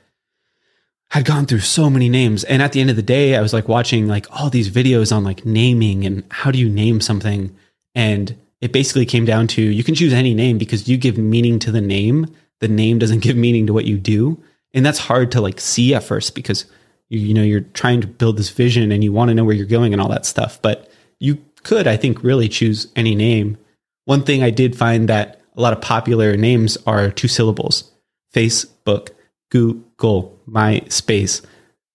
had 1.11 1.25
gone 1.25 1.47
through 1.47 1.61
so 1.61 1.91
many 1.91 2.09
names. 2.09 2.43
And 2.45 2.63
at 2.63 2.73
the 2.73 2.81
end 2.81 2.91
of 2.91 2.97
the 2.97 3.03
day, 3.03 3.37
I 3.37 3.43
was 3.43 3.53
like 3.53 3.69
watching 3.69 4.09
like 4.09 4.27
all 4.31 4.51
these 4.51 4.71
videos 4.71 5.15
on 5.15 5.25
like 5.25 5.45
naming 5.45 6.07
and 6.07 6.25
how 6.31 6.51
do 6.51 6.59
you 6.59 6.69
name 6.69 7.01
something. 7.01 7.55
And 7.95 8.37
it 8.61 8.73
basically 8.73 9.05
came 9.05 9.25
down 9.25 9.47
to 9.49 9.63
you 9.63 9.85
can 9.85 9.95
choose 9.95 10.13
any 10.13 10.35
name 10.35 10.57
because 10.57 10.89
you 10.89 10.97
give 10.97 11.19
meaning 11.19 11.59
to 11.61 11.71
the 11.71 11.81
name. 11.81 12.27
The 12.63 12.69
name 12.69 13.01
doesn't 13.01 13.23
give 13.23 13.37
meaning 13.37 13.67
to 13.67 13.73
what 13.73 13.87
you 13.87 13.99
do. 13.99 14.41
And 14.73 14.87
that's 14.87 15.01
hard 15.01 15.33
to 15.33 15.41
like 15.41 15.61
see 15.61 15.97
at 15.97 16.05
first 16.05 16.37
because 16.37 16.65
you, 17.09 17.19
you 17.19 17.35
know, 17.35 17.43
you're 17.43 17.61
trying 17.61 18.01
to 18.03 18.07
build 18.07 18.37
this 18.37 18.51
vision 18.51 18.93
and 18.93 19.03
you 19.03 19.13
want 19.13 19.31
to 19.31 19.35
know 19.35 19.43
where 19.43 19.55
you're 19.55 19.67
going 19.67 19.93
and 19.93 20.01
all 20.01 20.09
that 20.11 20.25
stuff. 20.25 20.63
But 20.63 20.89
you 21.19 21.45
could, 21.65 21.89
I 21.89 21.97
think, 21.97 22.23
really 22.23 22.49
choose 22.49 22.87
any 22.95 23.17
name. 23.17 23.59
One 24.05 24.23
thing 24.23 24.45
I 24.45 24.51
did 24.51 24.79
find 24.79 25.09
that 25.09 25.41
a 25.57 25.61
lot 25.61 25.73
of 25.73 25.81
popular 25.81 26.37
names 26.37 26.79
are 26.87 27.11
two 27.11 27.27
syllables 27.27 27.91
Facebook, 28.33 29.11
Google, 29.51 30.39
MySpace, 30.49 31.45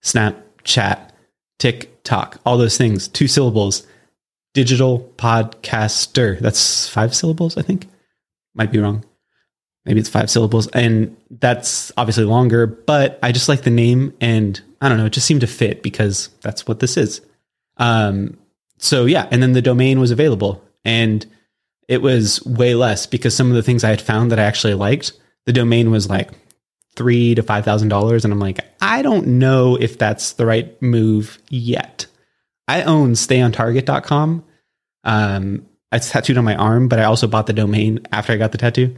Snapchat, 0.04 1.12
TikTok, 1.60 2.42
all 2.46 2.58
those 2.58 2.78
things, 2.78 3.08
two 3.08 3.30
syllables. 3.30 3.88
Digital 4.54 5.14
podcaster. 5.18 6.40
That's 6.40 6.90
five 6.90 7.16
syllables, 7.16 7.58
I 7.58 7.62
think. 7.62 7.88
Might 8.54 8.72
be 8.72 8.80
wrong. 8.80 9.06
Maybe 9.88 10.00
it's 10.00 10.10
five 10.10 10.30
syllables. 10.30 10.68
And 10.68 11.16
that's 11.32 11.92
obviously 11.98 12.26
longer, 12.26 12.68
but 12.68 13.18
I 13.24 13.32
just 13.32 13.50
like 13.50 13.64
the 13.64 13.70
name 13.72 14.14
and 14.22 14.60
I 14.82 14.90
don't 14.90 14.98
know, 14.98 15.06
it 15.06 15.14
just 15.14 15.26
seemed 15.26 15.42
to 15.42 15.48
fit 15.48 15.82
because 15.82 16.30
that's 16.42 16.68
what 16.68 16.80
this 16.80 16.98
is. 16.98 17.22
Um, 17.78 18.38
so 18.78 19.06
yeah, 19.06 19.28
and 19.32 19.42
then 19.42 19.54
the 19.54 19.62
domain 19.62 20.00
was 20.00 20.12
available 20.12 20.64
and 20.86 21.26
it 21.88 22.02
was 22.02 22.46
way 22.46 22.76
less 22.76 23.08
because 23.08 23.36
some 23.36 23.50
of 23.50 23.56
the 23.56 23.64
things 23.64 23.84
I 23.84 23.90
had 23.90 24.02
found 24.02 24.32
that 24.32 24.40
I 24.40 24.44
actually 24.44 24.74
liked, 24.74 25.14
the 25.46 25.54
domain 25.54 25.90
was 25.90 26.10
like 26.10 26.30
three 26.96 27.36
to 27.36 27.44
five 27.44 27.64
thousand 27.64 27.90
dollars, 27.90 28.26
and 28.26 28.34
I'm 28.34 28.40
like, 28.40 28.60
I 28.82 29.02
don't 29.02 29.28
know 29.40 29.78
if 29.78 29.98
that's 29.98 30.34
the 30.34 30.46
right 30.46 30.80
move 30.82 31.40
yet. 31.50 32.08
I 32.68 32.84
own 32.84 33.14
stayontarget.com. 33.14 34.44
Um, 35.06 35.66
it's 35.92 36.10
tattooed 36.10 36.38
on 36.38 36.44
my 36.44 36.56
arm, 36.56 36.90
but 36.90 37.00
I 37.00 37.06
also 37.06 37.28
bought 37.28 37.48
the 37.48 37.54
domain 37.54 38.00
after 38.12 38.34
I 38.34 38.38
got 38.38 38.52
the 38.52 38.58
tattoo. 38.58 38.98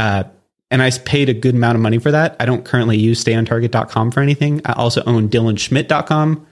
Uh, 0.00 0.24
and 0.70 0.82
I 0.82 0.90
paid 0.90 1.28
a 1.28 1.34
good 1.34 1.54
amount 1.54 1.76
of 1.76 1.82
money 1.82 1.98
for 1.98 2.10
that. 2.10 2.36
I 2.40 2.46
don't 2.46 2.64
currently 2.64 2.96
use 2.96 3.22
stayontarget.com 3.22 4.12
for 4.12 4.20
anything. 4.20 4.62
I 4.64 4.72
also 4.72 5.02
own 5.04 5.28
dylanschmidt.com. 5.28 6.46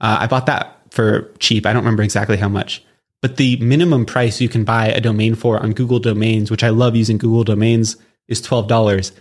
Uh, 0.00 0.16
I 0.20 0.26
bought 0.26 0.46
that 0.46 0.80
for 0.90 1.30
cheap. 1.38 1.64
I 1.64 1.72
don't 1.72 1.84
remember 1.84 2.02
exactly 2.02 2.38
how 2.38 2.48
much, 2.48 2.82
but 3.22 3.36
the 3.36 3.56
minimum 3.58 4.04
price 4.04 4.40
you 4.40 4.48
can 4.48 4.64
buy 4.64 4.88
a 4.88 5.00
domain 5.00 5.36
for 5.36 5.60
on 5.60 5.74
Google 5.74 6.00
Domains, 6.00 6.50
which 6.50 6.64
I 6.64 6.70
love 6.70 6.96
using 6.96 7.18
Google 7.18 7.44
Domains, 7.44 7.96
is 8.26 8.42
$12 8.42 9.12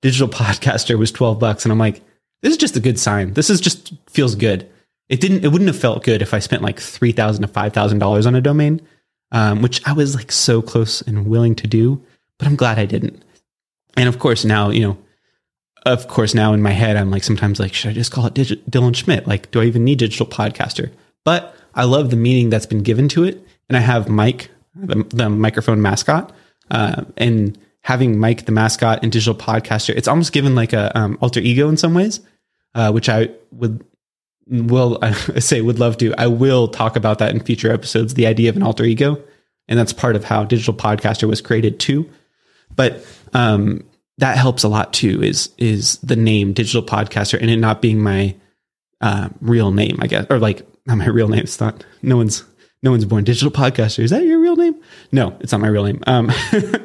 digital 0.00 0.28
podcaster 0.40 0.96
was 0.96 1.10
12 1.10 1.40
bucks. 1.40 1.64
And 1.64 1.72
I'm 1.72 1.78
like, 1.78 2.02
this 2.42 2.52
is 2.52 2.58
just 2.58 2.76
a 2.76 2.80
good 2.80 3.00
sign. 3.00 3.32
This 3.32 3.50
is 3.50 3.60
just 3.60 3.94
feels 4.08 4.36
good. 4.36 4.70
It 5.08 5.20
didn't, 5.20 5.44
it 5.44 5.48
wouldn't 5.48 5.68
have 5.68 5.78
felt 5.78 6.04
good 6.04 6.22
if 6.22 6.32
I 6.32 6.38
spent 6.38 6.62
like 6.62 6.78
3000 6.78 7.42
to 7.42 7.48
$5,000 7.48 8.26
on 8.26 8.34
a 8.36 8.40
domain, 8.40 8.80
um, 9.32 9.60
which 9.60 9.84
I 9.86 9.92
was 9.92 10.14
like 10.14 10.30
so 10.30 10.62
close 10.62 11.02
and 11.02 11.26
willing 11.26 11.56
to 11.56 11.66
do, 11.66 12.00
but 12.38 12.48
I'm 12.48 12.56
glad 12.56 12.78
I 12.78 12.86
didn't. 12.86 13.22
And 13.96 14.08
of 14.08 14.18
course 14.18 14.44
now, 14.44 14.70
you 14.70 14.80
know, 14.80 14.98
of 15.86 16.08
course 16.08 16.34
now 16.34 16.52
in 16.52 16.62
my 16.62 16.70
head, 16.70 16.96
I'm 16.96 17.10
like, 17.10 17.24
sometimes 17.24 17.60
like, 17.60 17.74
should 17.74 17.90
I 17.90 17.94
just 17.94 18.10
call 18.10 18.26
it 18.26 18.34
Digi- 18.34 18.62
Dylan 18.70 18.96
Schmidt? 18.96 19.26
Like, 19.26 19.50
do 19.50 19.60
I 19.60 19.64
even 19.64 19.84
need 19.84 19.98
digital 19.98 20.26
podcaster? 20.26 20.90
But 21.24 21.54
I 21.74 21.84
love 21.84 22.10
the 22.10 22.16
meaning 22.16 22.50
that's 22.50 22.66
been 22.66 22.82
given 22.82 23.08
to 23.10 23.24
it. 23.24 23.46
And 23.68 23.76
I 23.76 23.80
have 23.80 24.08
Mike, 24.08 24.50
the, 24.74 25.04
the 25.10 25.30
microphone 25.30 25.80
mascot, 25.82 26.32
uh, 26.70 27.04
and 27.16 27.58
having 27.82 28.18
Mike 28.18 28.46
the 28.46 28.52
mascot 28.52 29.02
and 29.02 29.12
digital 29.12 29.34
podcaster, 29.34 29.94
it's 29.94 30.08
almost 30.08 30.32
given 30.32 30.54
like 30.54 30.72
a 30.72 30.96
um, 30.98 31.18
alter 31.20 31.40
ego 31.40 31.68
in 31.68 31.76
some 31.76 31.94
ways, 31.94 32.20
uh, 32.74 32.90
which 32.90 33.08
I 33.08 33.30
would 33.52 33.84
will 34.46 34.98
I 35.02 35.12
say 35.12 35.60
would 35.60 35.78
love 35.78 35.98
to. 35.98 36.14
I 36.16 36.26
will 36.26 36.68
talk 36.68 36.96
about 36.96 37.18
that 37.18 37.32
in 37.34 37.40
future 37.40 37.72
episodes. 37.72 38.14
The 38.14 38.26
idea 38.26 38.50
of 38.50 38.56
an 38.56 38.62
alter 38.62 38.84
ego, 38.84 39.22
and 39.68 39.78
that's 39.78 39.92
part 39.92 40.16
of 40.16 40.24
how 40.24 40.44
digital 40.44 40.74
podcaster 40.74 41.28
was 41.28 41.40
created 41.40 41.80
too. 41.80 42.08
But 42.76 43.04
um, 43.32 43.84
that 44.18 44.36
helps 44.36 44.62
a 44.62 44.68
lot 44.68 44.92
too. 44.92 45.22
Is 45.22 45.50
is 45.58 45.98
the 45.98 46.16
name 46.16 46.52
digital 46.52 46.82
podcaster 46.82 47.40
and 47.40 47.50
it 47.50 47.56
not 47.56 47.82
being 47.82 48.00
my 48.00 48.34
uh, 49.00 49.28
real 49.40 49.70
name, 49.70 49.98
I 50.00 50.06
guess, 50.06 50.26
or 50.30 50.38
like 50.38 50.66
not 50.86 50.98
my 50.98 51.08
real 51.08 51.28
name. 51.28 51.40
It's 51.40 51.60
not. 51.60 51.84
No 52.02 52.16
one's 52.16 52.44
no 52.82 52.90
one's 52.90 53.06
born 53.06 53.24
digital 53.24 53.50
podcaster. 53.50 54.00
Is 54.00 54.10
that 54.10 54.24
your 54.24 54.38
real 54.38 54.56
name? 54.56 54.74
No, 55.10 55.36
it's 55.40 55.52
not 55.52 55.62
my 55.62 55.68
real 55.68 55.84
name. 55.84 56.00
Um, 56.06 56.30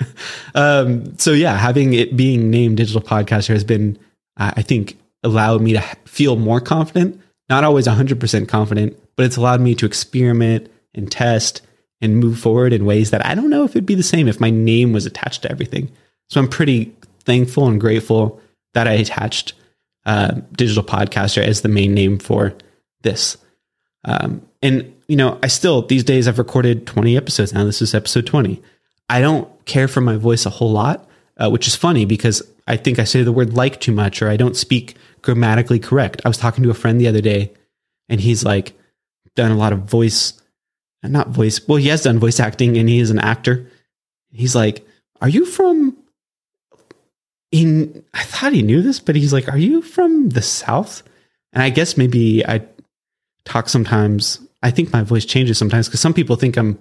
um, 0.55 1.17
so 1.17 1.31
yeah, 1.31 1.57
having 1.57 1.93
it 1.93 2.15
being 2.15 2.49
named 2.49 2.77
digital 2.77 3.01
podcaster 3.01 3.49
has 3.49 3.65
been, 3.65 3.99
uh, 4.37 4.53
I 4.55 4.61
think, 4.61 4.97
allowed 5.23 5.61
me 5.61 5.73
to 5.73 5.81
feel 6.05 6.37
more 6.37 6.61
confident. 6.61 7.21
Not 7.49 7.63
always 7.63 7.87
100% 7.87 8.47
confident, 8.47 8.97
but 9.17 9.25
it's 9.25 9.35
allowed 9.35 9.59
me 9.59 9.75
to 9.75 9.85
experiment 9.85 10.71
and 10.93 11.11
test 11.11 11.61
and 12.01 12.17
move 12.17 12.39
forward 12.39 12.73
in 12.73 12.85
ways 12.85 13.11
that 13.11 13.25
I 13.25 13.35
don't 13.35 13.49
know 13.49 13.63
if 13.63 13.71
it'd 13.71 13.85
be 13.85 13.95
the 13.95 14.03
same 14.03 14.27
if 14.27 14.39
my 14.39 14.49
name 14.49 14.93
was 14.93 15.05
attached 15.05 15.41
to 15.43 15.51
everything. 15.51 15.91
So 16.29 16.39
I'm 16.39 16.47
pretty 16.47 16.95
thankful 17.23 17.67
and 17.67 17.79
grateful 17.79 18.39
that 18.73 18.87
I 18.87 18.93
attached 18.93 19.53
uh, 20.05 20.41
digital 20.53 20.83
podcaster 20.83 21.43
as 21.43 21.61
the 21.61 21.69
main 21.69 21.93
name 21.93 22.19
for 22.19 22.53
this. 23.01 23.37
Um, 24.05 24.41
and 24.61 24.93
you 25.07 25.15
know, 25.15 25.39
I 25.43 25.47
still 25.47 25.81
these 25.81 26.03
days 26.03 26.27
I've 26.27 26.39
recorded 26.39 26.87
20 26.87 27.17
episodes 27.17 27.53
now. 27.53 27.65
This 27.65 27.81
is 27.81 27.93
episode 27.93 28.25
20. 28.25 28.61
I 29.09 29.21
don't 29.21 29.49
care 29.65 29.87
for 29.87 30.01
my 30.01 30.15
voice 30.15 30.45
a 30.45 30.51
whole 30.51 30.71
lot, 30.71 31.07
uh, 31.37 31.49
which 31.49 31.67
is 31.67 31.75
funny 31.75 32.05
because 32.05 32.43
I 32.67 32.77
think 32.77 32.99
I 32.99 33.03
say 33.03 33.23
the 33.23 33.31
word 33.31 33.53
like 33.55 33.79
too 33.79 33.91
much 33.91 34.21
or 34.21 34.29
I 34.29 34.37
don't 34.37 34.55
speak 34.55 34.95
grammatically 35.21 35.79
correct. 35.79 36.21
I 36.23 36.27
was 36.27 36.37
talking 36.37 36.63
to 36.63 36.69
a 36.69 36.75
friend 36.75 37.01
the 37.01 37.07
other 37.07 37.21
day 37.21 37.51
and 38.07 38.21
he's 38.21 38.45
like 38.45 38.73
done 39.35 39.51
a 39.51 39.57
lot 39.57 39.73
of 39.73 39.79
voice, 39.79 40.33
not 41.03 41.29
voice, 41.29 41.65
well, 41.67 41.77
he 41.77 41.87
has 41.87 42.03
done 42.03 42.19
voice 42.19 42.39
acting 42.39 42.77
and 42.77 42.89
he 42.89 42.99
is 42.99 43.09
an 43.09 43.19
actor. 43.19 43.69
He's 44.31 44.55
like, 44.55 44.85
Are 45.21 45.29
you 45.29 45.45
from 45.45 45.95
in 47.51 48.03
I 48.13 48.23
thought 48.23 48.53
he 48.53 48.61
knew 48.61 48.81
this, 48.81 48.99
but 48.99 49.15
he's 49.15 49.33
like, 49.33 49.47
Are 49.47 49.57
you 49.57 49.81
from 49.81 50.29
the 50.29 50.41
South? 50.41 51.03
And 51.53 51.63
I 51.63 51.69
guess 51.69 51.97
maybe 51.97 52.45
I 52.45 52.61
talk 53.45 53.69
sometimes. 53.69 54.39
I 54.61 54.71
think 54.71 54.91
my 54.91 55.03
voice 55.03 55.25
changes 55.25 55.57
sometimes 55.57 55.87
because 55.87 56.01
some 56.01 56.13
people 56.13 56.35
think 56.35 56.57
I'm 56.57 56.77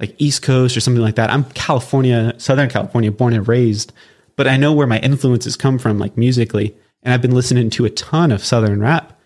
like 0.00 0.14
East 0.18 0.42
Coast 0.42 0.76
or 0.76 0.80
something 0.80 1.02
like 1.02 1.16
that. 1.16 1.30
I'm 1.30 1.44
California, 1.44 2.34
Southern 2.38 2.70
California, 2.70 3.12
born 3.12 3.34
and 3.34 3.46
raised, 3.46 3.92
but 4.36 4.46
I 4.46 4.56
know 4.56 4.72
where 4.72 4.86
my 4.86 4.98
influences 5.00 5.56
come 5.56 5.78
from, 5.78 5.98
like 5.98 6.16
musically. 6.16 6.74
And 7.02 7.12
I've 7.12 7.22
been 7.22 7.34
listening 7.34 7.70
to 7.70 7.84
a 7.84 7.90
ton 7.90 8.32
of 8.32 8.44
Southern 8.44 8.80
rap 8.80 9.18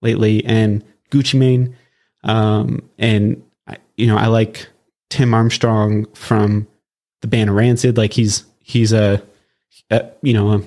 lately 0.00 0.44
and 0.44 0.84
Gucci 1.10 1.38
Mane. 1.38 1.76
Um, 2.24 2.88
and, 2.98 3.42
you 3.98 4.06
know, 4.06 4.16
I 4.16 4.28
like 4.28 4.68
Tim 5.10 5.34
Armstrong 5.34 6.06
from 6.14 6.66
the 7.20 7.28
band 7.28 7.54
Rancid. 7.54 7.96
Like 7.96 8.12
he's, 8.12 8.44
he's 8.60 8.92
a, 8.92 9.22
a 9.90 10.10
you 10.22 10.32
know, 10.32 10.52
a, 10.52 10.62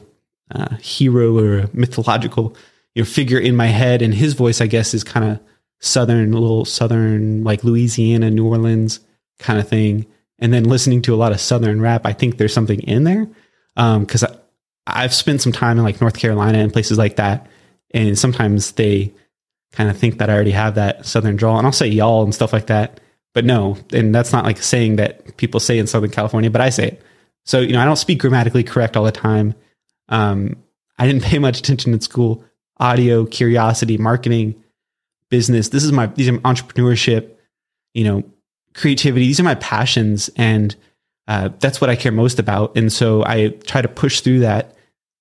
a 0.51 0.75
hero 0.75 1.37
or 1.37 1.59
a 1.59 1.69
mythological 1.73 2.55
you 2.93 3.01
know, 3.01 3.05
figure 3.05 3.39
in 3.39 3.55
my 3.55 3.67
head. 3.67 4.01
And 4.01 4.13
his 4.13 4.33
voice, 4.33 4.61
I 4.61 4.67
guess, 4.67 4.93
is 4.93 5.03
kind 5.03 5.31
of 5.31 5.39
southern, 5.79 6.33
little 6.33 6.65
southern, 6.65 7.43
like 7.43 7.63
Louisiana, 7.63 8.29
New 8.29 8.45
Orleans 8.47 8.99
kind 9.39 9.59
of 9.59 9.67
thing. 9.67 10.05
And 10.39 10.53
then 10.53 10.65
listening 10.65 11.01
to 11.03 11.13
a 11.13 11.17
lot 11.17 11.31
of 11.31 11.39
southern 11.39 11.81
rap, 11.81 12.05
I 12.05 12.13
think 12.13 12.37
there's 12.37 12.53
something 12.53 12.81
in 12.81 13.03
there. 13.03 13.27
Um, 13.77 14.05
cause 14.05 14.23
I, 14.23 14.35
I've 14.87 15.13
spent 15.13 15.41
some 15.41 15.51
time 15.51 15.77
in 15.77 15.83
like 15.83 16.01
North 16.01 16.17
Carolina 16.17 16.57
and 16.57 16.73
places 16.73 16.97
like 16.97 17.15
that. 17.15 17.47
And 17.91 18.17
sometimes 18.17 18.73
they 18.73 19.13
kind 19.71 19.89
of 19.89 19.97
think 19.97 20.17
that 20.17 20.29
I 20.29 20.33
already 20.33 20.51
have 20.51 20.75
that 20.75 21.05
southern 21.05 21.35
drawl. 21.35 21.57
And 21.57 21.65
I'll 21.65 21.73
say 21.73 21.87
y'all 21.87 22.23
and 22.23 22.35
stuff 22.35 22.51
like 22.51 22.67
that. 22.67 22.99
But 23.33 23.45
no, 23.45 23.77
and 23.93 24.13
that's 24.13 24.33
not 24.33 24.45
like 24.45 24.57
saying 24.57 24.97
that 24.97 25.37
people 25.37 25.59
say 25.59 25.77
in 25.77 25.87
Southern 25.87 26.11
California, 26.11 26.49
but 26.49 26.61
I 26.61 26.69
say 26.69 26.87
it. 26.87 27.01
So, 27.45 27.59
you 27.59 27.73
know, 27.73 27.81
I 27.81 27.85
don't 27.85 27.95
speak 27.95 28.19
grammatically 28.19 28.63
correct 28.63 28.97
all 28.97 29.03
the 29.03 29.11
time. 29.11 29.55
Um, 30.09 30.57
I 30.97 31.07
didn't 31.07 31.23
pay 31.31 31.39
much 31.39 31.59
attention 31.59 31.93
in 31.93 32.01
school. 32.01 32.43
Audio, 32.77 33.25
curiosity, 33.25 33.97
marketing, 33.97 34.61
business. 35.29 35.69
This 35.69 35.83
is 35.83 35.91
my 35.91 36.07
these 36.07 36.29
are 36.29 36.37
entrepreneurship, 36.39 37.31
you 37.93 38.03
know, 38.03 38.23
creativity. 38.73 39.25
These 39.27 39.39
are 39.39 39.43
my 39.43 39.55
passions, 39.55 40.29
and 40.35 40.75
uh, 41.27 41.49
that's 41.59 41.79
what 41.79 41.89
I 41.89 41.95
care 41.95 42.11
most 42.11 42.39
about. 42.39 42.75
And 42.75 42.91
so 42.91 43.23
I 43.23 43.49
try 43.65 43.81
to 43.81 43.87
push 43.87 44.21
through 44.21 44.39
that. 44.39 44.75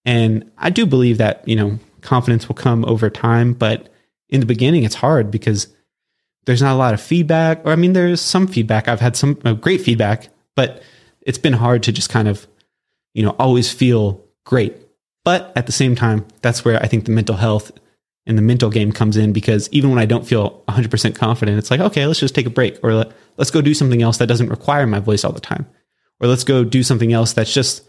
And 0.07 0.51
I 0.57 0.71
do 0.71 0.87
believe 0.87 1.19
that 1.19 1.47
you 1.47 1.55
know 1.55 1.79
confidence 2.01 2.49
will 2.49 2.55
come 2.55 2.85
over 2.87 3.11
time, 3.11 3.53
but 3.53 3.91
in 4.31 4.41
the 4.41 4.47
beginning, 4.47 4.85
it's 4.85 4.95
hard 4.95 5.31
because 5.31 5.69
there's 6.47 6.63
not 6.63 6.75
a 6.75 6.79
lot 6.79 6.95
of 6.95 7.01
feedback. 7.01 7.61
Or 7.65 7.73
I 7.73 7.77
mean, 7.77 7.93
there's 7.93 8.21
some 8.21 8.47
feedback. 8.47 8.89
I've 8.89 9.01
had 9.01 9.17
some 9.17 9.39
uh, 9.45 9.53
great 9.55 9.81
feedback, 9.81 10.29
but 10.57 10.83
it's 11.23 11.39
been 11.39 11.53
hard 11.53 11.83
to 11.85 11.93
just 11.93 12.11
kind 12.11 12.29
of 12.29 12.47
you 13.15 13.23
know 13.23 13.37
always 13.39 13.73
feel 13.73 14.25
great. 14.45 14.77
But 15.25 15.53
at 15.55 15.67
the 15.67 15.73
same 15.73 15.95
time, 15.95 16.27
that's 16.43 16.65
where 16.65 16.83
I 16.83 16.87
think 16.87 17.05
the 17.05 17.13
mental 17.13 17.37
health 17.37 17.71
and 18.27 18.39
the 18.39 18.43
mental 18.43 18.71
game 18.71 18.93
comes 18.93 19.17
in 19.17 19.33
because 19.33 19.69
even 19.73 19.91
when 19.91 19.99
I 19.99 20.07
don't 20.07 20.27
feel 20.27 20.63
100% 20.69 21.15
confident, 21.15 21.59
it's 21.59 21.71
like, 21.71 21.81
okay, 21.81 22.07
let's 22.07 22.21
just 22.21 22.35
take 22.35 22.47
a 22.47 22.51
break 22.51 22.79
or 22.83 22.95
let, 22.95 23.13
us 23.39 23.51
go 23.51 23.63
do 23.63 23.75
something 23.75 24.03
else 24.03 24.19
that 24.19 24.27
doesn't 24.27 24.51
require 24.51 24.87
my 24.87 25.01
voice 25.01 25.25
all 25.25 25.33
the 25.33 25.41
time. 25.41 25.67
Or 26.21 26.29
let's 26.29 26.45
go 26.45 26.63
do 26.63 26.83
something 26.83 27.13
else 27.13 27.33
that's 27.33 27.53
just 27.53 27.85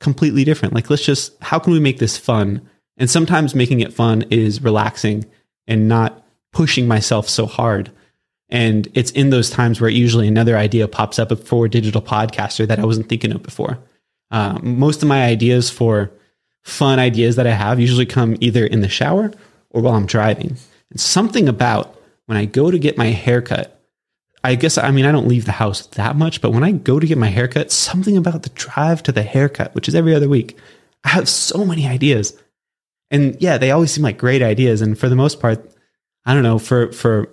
completely 0.00 0.44
different. 0.44 0.74
Like, 0.74 0.88
let's 0.88 1.04
just, 1.04 1.36
how 1.42 1.58
can 1.58 1.72
we 1.72 1.80
make 1.80 1.98
this 1.98 2.16
fun? 2.16 2.68
And 2.96 3.10
sometimes 3.10 3.54
making 3.54 3.80
it 3.80 3.92
fun 3.92 4.22
is 4.30 4.62
relaxing 4.62 5.26
and 5.66 5.88
not 5.88 6.24
pushing 6.52 6.88
myself 6.88 7.28
so 7.28 7.46
hard. 7.46 7.90
And 8.48 8.88
it's 8.94 9.10
in 9.10 9.30
those 9.30 9.50
times 9.50 9.80
where 9.80 9.90
usually 9.90 10.26
another 10.26 10.56
idea 10.56 10.88
pops 10.88 11.18
up 11.18 11.36
for 11.38 11.66
a 11.66 11.70
digital 11.70 12.00
podcaster 12.00 12.66
that 12.66 12.78
I 12.78 12.86
wasn't 12.86 13.08
thinking 13.08 13.32
of 13.32 13.42
before. 13.42 13.78
Uh, 14.30 14.58
most 14.62 15.02
of 15.02 15.08
my 15.08 15.24
ideas 15.24 15.70
for 15.70 16.10
fun 16.62 16.98
ideas 16.98 17.36
that 17.36 17.46
I 17.46 17.52
have 17.52 17.80
usually 17.80 18.06
come 18.06 18.36
either 18.40 18.66
in 18.66 18.80
the 18.80 18.88
shower 18.88 19.32
or 19.70 19.82
while 19.82 19.94
I'm 19.94 20.06
driving. 20.06 20.56
And 20.90 21.00
something 21.00 21.48
about 21.48 21.98
when 22.26 22.38
I 22.38 22.44
go 22.44 22.70
to 22.70 22.78
get 22.78 22.98
my 22.98 23.06
haircut, 23.06 23.80
I 24.44 24.54
guess, 24.54 24.78
I 24.78 24.90
mean, 24.90 25.04
I 25.04 25.12
don't 25.12 25.28
leave 25.28 25.46
the 25.46 25.52
house 25.52 25.86
that 25.88 26.16
much, 26.16 26.40
but 26.40 26.52
when 26.52 26.64
I 26.64 26.72
go 26.72 27.00
to 27.00 27.06
get 27.06 27.18
my 27.18 27.28
haircut, 27.28 27.72
something 27.72 28.16
about 28.16 28.42
the 28.42 28.50
drive 28.50 29.02
to 29.04 29.12
the 29.12 29.22
haircut, 29.22 29.74
which 29.74 29.88
is 29.88 29.94
every 29.94 30.14
other 30.14 30.28
week, 30.28 30.56
I 31.04 31.10
have 31.10 31.28
so 31.28 31.64
many 31.64 31.86
ideas. 31.86 32.38
And 33.10 33.36
yeah, 33.40 33.58
they 33.58 33.70
always 33.70 33.90
seem 33.90 34.04
like 34.04 34.18
great 34.18 34.42
ideas. 34.42 34.80
And 34.80 34.98
for 34.98 35.08
the 35.08 35.16
most 35.16 35.40
part, 35.40 35.70
I 36.28 36.34
don't 36.34 36.42
know, 36.42 36.58
for, 36.58 36.92
for 36.92 37.30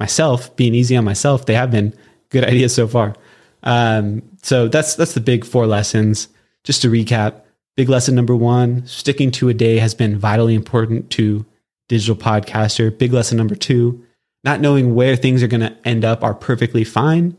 myself, 0.00 0.54
being 0.56 0.74
easy 0.74 0.96
on 0.96 1.04
myself, 1.04 1.46
they 1.46 1.54
have 1.54 1.70
been 1.70 1.94
good 2.28 2.44
ideas 2.48 2.74
so 2.74 2.88
far. 2.88 3.14
Um, 3.62 4.22
so 4.42 4.66
that's, 4.66 4.96
that's 4.96 5.14
the 5.14 5.20
big 5.20 5.44
four 5.44 5.66
lessons. 5.66 6.26
Just 6.64 6.82
to 6.82 6.90
recap, 6.90 7.42
big 7.76 7.88
lesson 7.88 8.16
number 8.16 8.34
one, 8.34 8.84
sticking 8.84 9.30
to 9.32 9.48
a 9.48 9.54
day 9.54 9.78
has 9.78 9.94
been 9.94 10.18
vitally 10.18 10.56
important 10.56 11.08
to 11.10 11.46
digital 11.88 12.16
podcaster. 12.16 12.96
Big 12.96 13.12
lesson 13.12 13.38
number 13.38 13.54
two, 13.54 14.04
not 14.42 14.60
knowing 14.60 14.96
where 14.96 15.14
things 15.14 15.40
are 15.44 15.48
going 15.48 15.60
to 15.60 15.76
end 15.84 16.04
up 16.04 16.24
are 16.24 16.34
perfectly 16.34 16.82
fine. 16.82 17.36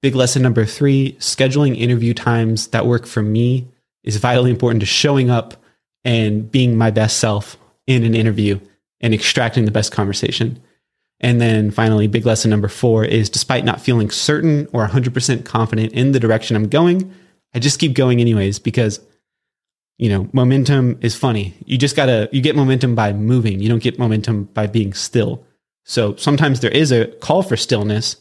Big 0.00 0.14
lesson 0.14 0.42
number 0.42 0.64
three, 0.64 1.16
scheduling 1.18 1.76
interview 1.76 2.14
times 2.14 2.68
that 2.68 2.86
work 2.86 3.04
for 3.04 3.22
me 3.22 3.66
is 4.04 4.18
vitally 4.18 4.52
important 4.52 4.80
to 4.80 4.86
showing 4.86 5.28
up 5.28 5.56
and 6.04 6.48
being 6.52 6.76
my 6.76 6.92
best 6.92 7.16
self 7.16 7.56
in 7.88 8.04
an 8.04 8.14
interview 8.14 8.60
and 9.00 9.14
extracting 9.14 9.64
the 9.64 9.70
best 9.70 9.92
conversation. 9.92 10.60
And 11.20 11.40
then 11.40 11.70
finally, 11.70 12.06
big 12.06 12.26
lesson 12.26 12.50
number 12.50 12.68
four 12.68 13.04
is 13.04 13.30
despite 13.30 13.64
not 13.64 13.80
feeling 13.80 14.10
certain 14.10 14.68
or 14.72 14.86
100% 14.86 15.44
confident 15.44 15.92
in 15.92 16.12
the 16.12 16.20
direction 16.20 16.56
I'm 16.56 16.68
going, 16.68 17.12
I 17.54 17.58
just 17.58 17.78
keep 17.80 17.94
going 17.94 18.20
anyways 18.20 18.58
because 18.58 19.00
you 19.98 20.10
know, 20.10 20.28
momentum 20.32 20.98
is 21.00 21.16
funny. 21.16 21.54
You 21.64 21.78
just 21.78 21.96
gotta, 21.96 22.28
you 22.32 22.42
get 22.42 22.56
momentum 22.56 22.94
by 22.94 23.12
moving. 23.12 23.60
You 23.60 23.68
don't 23.68 23.82
get 23.82 23.98
momentum 23.98 24.44
by 24.44 24.66
being 24.66 24.92
still. 24.92 25.44
So 25.84 26.14
sometimes 26.16 26.60
there 26.60 26.70
is 26.70 26.92
a 26.92 27.06
call 27.06 27.42
for 27.42 27.56
stillness, 27.56 28.16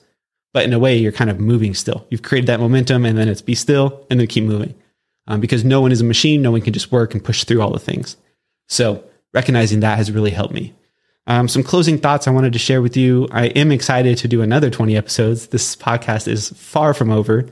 but 0.54 0.64
in 0.64 0.72
a 0.72 0.80
way 0.80 0.96
you're 0.96 1.12
kind 1.12 1.30
of 1.30 1.40
moving 1.40 1.74
still. 1.74 2.06
You've 2.10 2.22
created 2.22 2.48
that 2.48 2.60
momentum 2.60 3.06
and 3.06 3.18
then 3.18 3.28
it's 3.28 3.42
be 3.42 3.56
still 3.56 4.06
and 4.10 4.20
then 4.20 4.28
keep 4.28 4.46
moving. 4.46 4.74
Um, 5.28 5.42
because 5.42 5.66
no 5.66 5.82
one 5.82 5.92
is 5.92 6.02
a 6.02 6.06
machine. 6.06 6.42
No 6.42 6.52
one 6.52 6.62
can 6.62 6.72
just 6.72 6.92
work 6.92 7.14
and 7.14 7.24
push 7.24 7.44
through 7.44 7.62
all 7.62 7.72
the 7.72 7.80
things. 7.80 8.16
So 8.70 9.04
recognizing 9.36 9.82
that 9.82 9.98
has 9.98 10.12
really 10.12 10.32
helped 10.32 10.54
me. 10.54 10.74
Um, 11.28 11.48
some 11.48 11.64
closing 11.64 11.98
thoughts 11.98 12.28
I 12.28 12.32
wanted 12.32 12.54
to 12.54 12.60
share 12.60 12.82
with 12.82 12.96
you. 12.96 13.28
I 13.32 13.48
am 13.48 13.72
excited 13.72 14.18
to 14.20 14.28
do 14.28 14.42
another 14.42 14.70
20 14.70 14.96
episodes. 14.96 15.48
This 15.48 15.76
podcast 15.76 16.28
is 16.28 16.50
far 16.52 16.94
from 16.94 17.12
over 17.12 17.46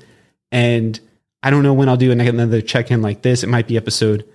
and 0.51 0.99
I 1.41 1.49
don't 1.49 1.63
know 1.63 1.73
when 1.73 1.89
I'll 1.89 1.97
do 1.97 2.11
another 2.11 2.61
check 2.61 2.89
in 2.89 3.01
like 3.01 3.21
this. 3.21 3.43
It 3.43 3.49
might 3.49 3.67
be 3.67 3.75
episode 3.75 4.25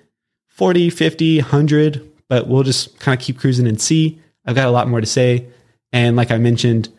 40, 0.49 0.91
50, 0.91 1.39
100, 1.39 2.13
but 2.29 2.49
we'll 2.49 2.65
just 2.65 2.99
kind 3.01 3.19
of 3.19 3.25
keep 3.25 3.39
cruising 3.39 3.67
and 3.67 3.81
see. 3.81 4.21
I've 4.45 4.57
got 4.57 4.67
a 4.67 4.73
lot 4.73 4.89
more 4.89 5.01
to 5.01 5.07
say. 5.07 5.47
And 5.93 6.17
like 6.17 6.31
I 6.31 6.37
mentioned, 6.37 6.91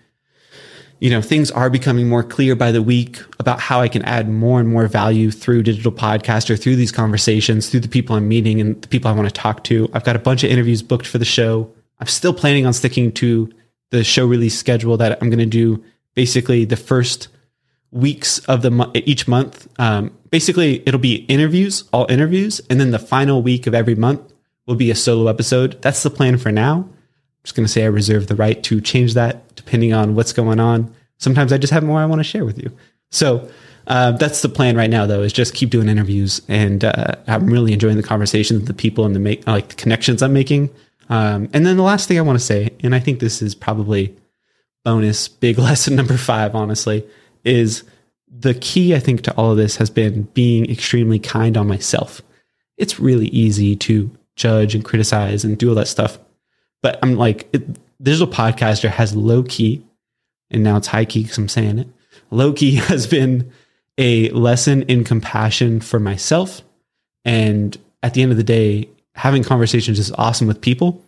you 0.99 1.09
know, 1.09 1.21
things 1.21 1.49
are 1.51 1.69
becoming 1.69 2.09
more 2.09 2.23
clear 2.23 2.55
by 2.55 2.71
the 2.71 2.81
week 2.81 3.21
about 3.39 3.59
how 3.59 3.79
I 3.79 3.87
can 3.87 4.01
add 4.03 4.29
more 4.29 4.59
and 4.59 4.67
more 4.67 4.87
value 4.87 5.31
through 5.31 5.63
digital 5.63 5.91
podcast 5.91 6.49
or 6.49 6.57
through 6.57 6.75
these 6.75 6.91
conversations, 6.91 7.69
through 7.69 7.79
the 7.79 7.87
people 7.87 8.15
I'm 8.15 8.27
meeting 8.27 8.59
and 8.59 8.81
the 8.81 8.87
people 8.87 9.09
I 9.09 9.13
want 9.13 9.27
to 9.27 9.33
talk 9.33 9.63
to. 9.65 9.89
I've 9.93 10.03
got 10.03 10.17
a 10.17 10.19
bunch 10.19 10.43
of 10.43 10.51
interviews 10.51 10.81
booked 10.81 11.07
for 11.07 11.17
the 11.17 11.25
show. 11.25 11.73
I'm 11.99 12.07
still 12.07 12.33
planning 12.33 12.65
on 12.65 12.73
sticking 12.73 13.11
to 13.13 13.49
the 13.91 14.03
show 14.03 14.25
release 14.25 14.57
schedule 14.57 14.97
that 14.97 15.21
I'm 15.21 15.29
going 15.29 15.39
to 15.39 15.45
do 15.45 15.83
basically 16.15 16.65
the 16.65 16.75
first 16.75 17.29
weeks 17.91 18.39
of 18.39 18.61
the 18.61 18.71
mo- 18.71 18.91
each 18.93 19.27
month. 19.27 19.67
Um, 19.79 20.15
basically, 20.29 20.83
it'll 20.85 20.99
be 20.99 21.25
interviews, 21.25 21.85
all 21.93 22.05
interviews, 22.09 22.61
and 22.69 22.79
then 22.79 22.91
the 22.91 22.99
final 22.99 23.41
week 23.41 23.67
of 23.67 23.73
every 23.73 23.95
month 23.95 24.21
will 24.65 24.75
be 24.75 24.91
a 24.91 24.95
solo 24.95 25.27
episode. 25.29 25.81
That's 25.81 26.03
the 26.03 26.09
plan 26.09 26.37
for 26.37 26.51
now. 26.51 26.89
Just 27.43 27.55
going 27.55 27.65
to 27.65 27.71
say 27.71 27.83
I 27.83 27.87
reserve 27.87 28.27
the 28.27 28.35
right 28.35 28.61
to 28.63 28.81
change 28.81 29.13
that 29.13 29.55
depending 29.55 29.93
on 29.93 30.15
what's 30.15 30.33
going 30.33 30.59
on. 30.59 30.93
Sometimes 31.17 31.51
I 31.51 31.57
just 31.57 31.73
have 31.73 31.83
more 31.83 31.99
I 31.99 32.05
want 32.05 32.19
to 32.19 32.23
share 32.23 32.45
with 32.45 32.57
you. 32.57 32.71
So 33.11 33.49
uh, 33.87 34.11
that's 34.11 34.41
the 34.41 34.49
plan 34.49 34.77
right 34.77 34.89
now, 34.89 35.05
though, 35.05 35.21
is 35.21 35.33
just 35.33 35.53
keep 35.53 35.71
doing 35.71 35.89
interviews, 35.89 36.41
and 36.47 36.83
uh, 36.85 37.15
I'm 37.27 37.47
really 37.47 37.73
enjoying 37.73 37.97
the 37.97 38.03
conversations 38.03 38.65
the 38.65 38.73
people 38.73 39.03
and 39.03 39.15
the 39.15 39.19
make 39.19 39.45
like 39.47 39.69
the 39.69 39.75
connections 39.75 40.21
I'm 40.21 40.33
making. 40.33 40.69
Um, 41.09 41.49
and 41.53 41.65
then 41.65 41.75
the 41.75 41.83
last 41.83 42.07
thing 42.07 42.19
I 42.19 42.21
want 42.21 42.37
to 42.37 42.45
say, 42.45 42.69
and 42.83 42.93
I 42.93 42.99
think 42.99 43.19
this 43.19 43.41
is 43.41 43.55
probably 43.55 44.15
bonus 44.85 45.27
big 45.27 45.57
lesson 45.59 45.95
number 45.95 46.17
five, 46.17 46.55
honestly, 46.55 47.05
is 47.43 47.83
the 48.27 48.53
key, 48.53 48.95
I 48.95 48.99
think, 48.99 49.23
to 49.23 49.33
all 49.35 49.51
of 49.51 49.57
this 49.57 49.77
has 49.77 49.89
been 49.89 50.23
being 50.33 50.69
extremely 50.69 51.17
kind 51.17 51.57
on 51.57 51.67
myself. 51.67 52.21
It's 52.77 52.99
really 52.99 53.27
easy 53.29 53.75
to 53.77 54.15
judge 54.35 54.75
and 54.75 54.85
criticize 54.85 55.43
and 55.43 55.57
do 55.57 55.69
all 55.69 55.75
that 55.75 55.87
stuff. 55.87 56.19
But 56.81 56.99
I'm 57.01 57.15
like, 57.15 57.49
it, 57.53 57.77
digital 58.01 58.27
podcaster 58.27 58.89
has 58.89 59.15
low 59.15 59.43
key, 59.43 59.83
and 60.49 60.63
now 60.63 60.77
it's 60.77 60.87
high 60.87 61.05
key 61.05 61.23
because 61.23 61.37
I'm 61.37 61.49
saying 61.49 61.79
it. 61.79 61.87
Low 62.31 62.53
key 62.53 62.75
has 62.87 63.07
been 63.07 63.51
a 63.97 64.29
lesson 64.29 64.83
in 64.83 65.03
compassion 65.03 65.81
for 65.81 65.99
myself. 65.99 66.61
And 67.25 67.77
at 68.01 68.13
the 68.13 68.21
end 68.21 68.31
of 68.31 68.37
the 68.37 68.43
day, 68.43 68.89
having 69.15 69.43
conversations 69.43 69.99
is 69.99 70.11
awesome 70.13 70.47
with 70.47 70.61
people. 70.61 71.03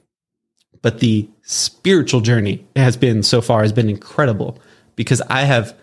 But 0.82 1.00
the 1.00 1.30
spiritual 1.44 2.22
journey 2.22 2.66
has 2.76 2.98
been 2.98 3.24
so 3.24 3.40
far 3.40 3.62
has 3.62 3.72
been 3.72 3.90
incredible 3.90 4.60
because 4.96 5.22
I 5.22 5.42
have 5.42 5.76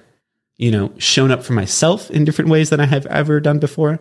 you 0.58 0.72
know, 0.72 0.92
shown 0.98 1.30
up 1.30 1.44
for 1.44 1.52
myself 1.52 2.10
in 2.10 2.24
different 2.24 2.50
ways 2.50 2.70
than 2.70 2.80
I 2.80 2.86
have 2.86 3.06
ever 3.06 3.40
done 3.40 3.60
before. 3.60 4.00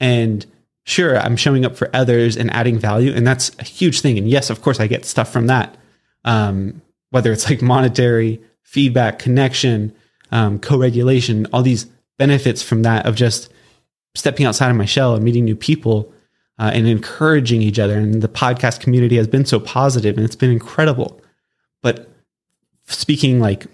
And 0.00 0.44
sure, 0.84 1.18
I'm 1.18 1.36
showing 1.36 1.64
up 1.64 1.76
for 1.76 1.90
others 1.94 2.36
and 2.36 2.50
adding 2.52 2.78
value. 2.78 3.12
And 3.12 3.26
that's 3.26 3.50
a 3.58 3.64
huge 3.64 4.00
thing. 4.00 4.18
And 4.18 4.28
yes, 4.28 4.50
of 4.50 4.62
course, 4.62 4.80
I 4.80 4.86
get 4.86 5.04
stuff 5.04 5.32
from 5.32 5.46
that. 5.48 5.76
Um, 6.24 6.82
whether 7.10 7.32
it's 7.32 7.48
like 7.48 7.62
monetary 7.62 8.40
feedback, 8.62 9.18
connection, 9.18 9.94
um, 10.30 10.58
co-regulation, 10.58 11.46
all 11.52 11.62
these 11.62 11.86
benefits 12.18 12.62
from 12.62 12.82
that 12.82 13.06
of 13.06 13.14
just 13.14 13.50
stepping 14.14 14.44
outside 14.44 14.70
of 14.70 14.76
my 14.76 14.84
shell 14.84 15.14
and 15.14 15.24
meeting 15.24 15.44
new 15.44 15.56
people 15.56 16.12
uh, 16.58 16.70
and 16.74 16.86
encouraging 16.86 17.62
each 17.62 17.78
other. 17.78 17.96
And 17.96 18.20
the 18.20 18.28
podcast 18.28 18.80
community 18.80 19.16
has 19.16 19.28
been 19.28 19.46
so 19.46 19.60
positive 19.60 20.16
and 20.16 20.24
it's 20.24 20.36
been 20.36 20.50
incredible. 20.50 21.20
But 21.82 22.10
speaking 22.86 23.40
like 23.40 23.66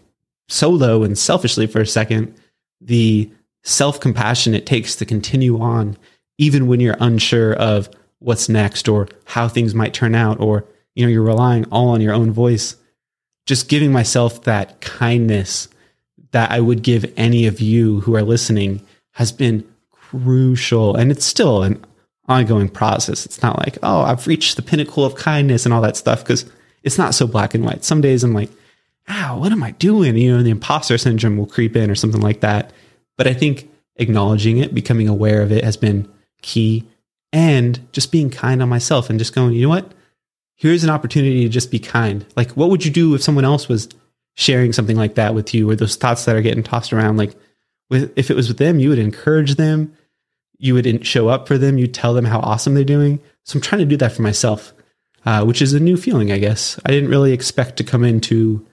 solo 0.48 1.02
and 1.02 1.16
selfishly 1.16 1.66
for 1.66 1.80
a 1.80 1.86
second, 1.86 2.34
the 2.80 3.30
self 3.62 3.98
compassion 3.98 4.54
it 4.54 4.66
takes 4.66 4.94
to 4.96 5.06
continue 5.06 5.58
on, 5.60 5.96
even 6.38 6.66
when 6.66 6.80
you're 6.80 6.96
unsure 7.00 7.54
of 7.54 7.88
what's 8.18 8.48
next 8.48 8.88
or 8.88 9.08
how 9.24 9.48
things 9.48 9.74
might 9.74 9.94
turn 9.94 10.14
out, 10.14 10.40
or 10.40 10.64
you 10.94 11.04
know, 11.04 11.10
you're 11.10 11.22
relying 11.22 11.64
all 11.66 11.88
on 11.88 12.00
your 12.00 12.14
own 12.14 12.30
voice. 12.30 12.76
Just 13.46 13.68
giving 13.68 13.92
myself 13.92 14.44
that 14.44 14.80
kindness 14.80 15.68
that 16.30 16.50
I 16.50 16.60
would 16.60 16.82
give 16.82 17.12
any 17.16 17.46
of 17.46 17.60
you 17.60 18.00
who 18.00 18.16
are 18.16 18.22
listening 18.22 18.80
has 19.12 19.30
been 19.32 19.64
crucial. 19.90 20.96
And 20.96 21.10
it's 21.10 21.24
still 21.24 21.62
an 21.62 21.84
ongoing 22.26 22.68
process. 22.68 23.26
It's 23.26 23.42
not 23.42 23.58
like, 23.58 23.76
oh, 23.82 24.00
I've 24.00 24.26
reached 24.26 24.56
the 24.56 24.62
pinnacle 24.62 25.04
of 25.04 25.14
kindness 25.14 25.66
and 25.66 25.74
all 25.74 25.82
that 25.82 25.96
stuff, 25.96 26.22
because 26.22 26.50
it's 26.82 26.98
not 26.98 27.14
so 27.14 27.26
black 27.26 27.54
and 27.54 27.64
white. 27.64 27.84
Some 27.84 28.00
days 28.00 28.24
I'm 28.24 28.32
like, 28.32 28.50
ow, 29.08 29.38
what 29.38 29.52
am 29.52 29.62
I 29.62 29.72
doing? 29.72 30.16
You 30.16 30.36
know, 30.36 30.42
the 30.42 30.50
imposter 30.50 30.96
syndrome 30.96 31.36
will 31.36 31.46
creep 31.46 31.76
in 31.76 31.90
or 31.90 31.94
something 31.94 32.22
like 32.22 32.40
that. 32.40 32.72
But 33.18 33.26
I 33.26 33.34
think 33.34 33.70
acknowledging 33.96 34.58
it, 34.58 34.74
becoming 34.74 35.08
aware 35.08 35.42
of 35.42 35.52
it 35.52 35.64
has 35.64 35.76
been 35.76 36.10
key 36.44 36.84
and 37.32 37.80
just 37.92 38.12
being 38.12 38.30
kind 38.30 38.62
on 38.62 38.68
myself 38.68 39.10
and 39.10 39.18
just 39.18 39.34
going, 39.34 39.54
you 39.54 39.62
know 39.62 39.68
what? 39.70 39.92
Here's 40.54 40.84
an 40.84 40.90
opportunity 40.90 41.42
to 41.42 41.48
just 41.48 41.70
be 41.70 41.80
kind. 41.80 42.24
Like, 42.36 42.52
what 42.52 42.70
would 42.70 42.84
you 42.84 42.90
do 42.90 43.14
if 43.14 43.22
someone 43.22 43.44
else 43.44 43.68
was 43.68 43.88
sharing 44.36 44.72
something 44.72 44.96
like 44.96 45.16
that 45.16 45.34
with 45.34 45.52
you 45.52 45.68
or 45.68 45.74
those 45.74 45.96
thoughts 45.96 46.24
that 46.24 46.36
are 46.36 46.42
getting 46.42 46.62
tossed 46.62 46.92
around? 46.92 47.16
Like 47.16 47.34
with 47.90 48.12
if 48.16 48.30
it 48.30 48.36
was 48.36 48.48
with 48.48 48.58
them 48.58 48.78
you 48.78 48.90
would 48.90 48.98
encourage 48.98 49.56
them. 49.56 49.92
You 50.58 50.74
would 50.74 51.04
show 51.04 51.28
up 51.28 51.48
for 51.48 51.58
them. 51.58 51.78
You 51.78 51.88
tell 51.88 52.14
them 52.14 52.24
how 52.24 52.38
awesome 52.40 52.74
they're 52.74 52.84
doing. 52.84 53.20
So 53.44 53.56
i'm 53.56 53.60
trying 53.60 53.80
to 53.80 53.86
do 53.86 53.96
that 53.98 54.12
for 54.12 54.22
myself 54.22 54.72
uh, 55.26 55.44
which 55.44 55.62
is 55.62 55.72
a 55.72 55.80
new 55.80 55.96
feeling 55.96 56.30
i 56.32 56.38
guess. 56.38 56.78
I 56.86 56.90
didn't 56.90 57.10
really 57.10 57.32
expect 57.32 57.76
to 57.78 57.84
come 57.84 58.04
into 58.04 58.64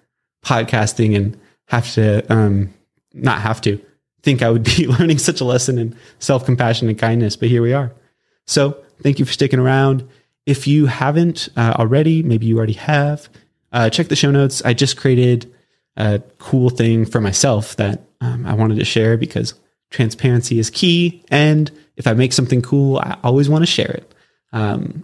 podcasting 0.45 1.15
and 1.15 1.39
have 1.67 1.93
to 1.93 2.31
um, 2.31 2.73
not 3.13 3.41
have 3.41 3.61
to 3.61 3.81
think 4.23 4.41
i 4.41 4.49
would 4.49 4.63
be 4.63 4.87
learning 4.99 5.17
such 5.17 5.41
a 5.41 5.45
lesson 5.45 5.77
in 5.77 5.95
self-compassion 6.19 6.87
and 6.89 6.97
kindness 6.97 7.35
but 7.35 7.49
here 7.49 7.61
we 7.61 7.73
are 7.73 7.91
so 8.45 8.77
thank 9.01 9.19
you 9.19 9.25
for 9.25 9.33
sticking 9.33 9.59
around 9.59 10.07
if 10.45 10.67
you 10.67 10.87
haven't 10.87 11.49
uh, 11.55 11.73
already 11.77 12.23
maybe 12.23 12.45
you 12.45 12.57
already 12.57 12.73
have 12.73 13.29
uh, 13.71 13.89
check 13.89 14.07
the 14.07 14.15
show 14.15 14.31
notes. 14.31 14.61
I 14.63 14.73
just 14.73 14.97
created 14.97 15.51
a 15.97 16.21
cool 16.39 16.69
thing 16.69 17.05
for 17.05 17.21
myself 17.21 17.75
that 17.77 18.01
um, 18.19 18.45
I 18.45 18.53
wanted 18.53 18.79
to 18.79 18.85
share 18.85 19.17
because 19.17 19.53
transparency 19.89 20.59
is 20.59 20.69
key. 20.69 21.23
And 21.29 21.71
if 21.97 22.07
I 22.07 22.13
make 22.13 22.33
something 22.33 22.61
cool, 22.61 22.97
I 22.97 23.17
always 23.23 23.49
want 23.49 23.63
to 23.63 23.71
share 23.71 23.91
it. 23.91 24.13
Um, 24.53 25.03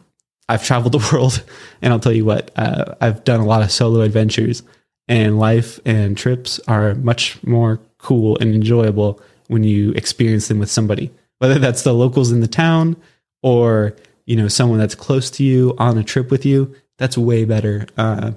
I've 0.50 0.64
traveled 0.64 0.94
the 0.94 1.10
world, 1.14 1.44
and 1.82 1.92
I'll 1.92 2.00
tell 2.00 2.14
you 2.14 2.26
what, 2.26 2.52
uh, 2.56 2.96
I've 3.02 3.24
done 3.24 3.40
a 3.40 3.46
lot 3.46 3.62
of 3.62 3.72
solo 3.72 4.02
adventures, 4.02 4.64
and 5.08 5.40
life 5.40 5.80
and 5.86 6.18
trips 6.18 6.60
are 6.68 6.96
much 6.96 7.42
more 7.44 7.80
cool 7.98 8.38
and 8.40 8.54
enjoyable 8.54 9.22
when 9.48 9.64
you 9.64 9.92
experience 9.92 10.48
them 10.48 10.60
with 10.60 10.70
somebody, 10.70 11.12
whether 11.40 11.60
that's 11.60 11.84
the 11.84 11.94
locals 11.94 12.32
in 12.32 12.42
the 12.42 12.48
town 12.48 12.96
or 13.42 13.96
you 14.26 14.36
know 14.36 14.48
someone 14.48 14.80
that's 14.80 14.96
close 14.96 15.30
to 15.32 15.44
you 15.44 15.76
on 15.78 15.98
a 15.98 16.04
trip 16.04 16.32
with 16.32 16.46
you. 16.46 16.76
That's 16.98 17.18
way 17.18 17.46
better. 17.46 17.88
Uh, 17.98 18.32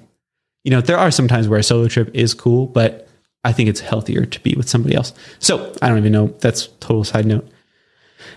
you 0.63 0.71
know, 0.71 0.81
there 0.81 0.97
are 0.97 1.11
some 1.11 1.27
times 1.27 1.47
where 1.47 1.59
a 1.59 1.63
solo 1.63 1.87
trip 1.87 2.11
is 2.13 2.33
cool, 2.33 2.67
but 2.67 3.07
I 3.43 3.51
think 3.51 3.69
it's 3.69 3.79
healthier 3.79 4.25
to 4.25 4.39
be 4.41 4.53
with 4.55 4.69
somebody 4.69 4.95
else. 4.95 5.13
So 5.39 5.73
I 5.81 5.89
don't 5.89 5.97
even 5.97 6.11
know. 6.11 6.27
That's 6.39 6.67
total 6.79 7.03
side 7.03 7.25
note. 7.25 7.47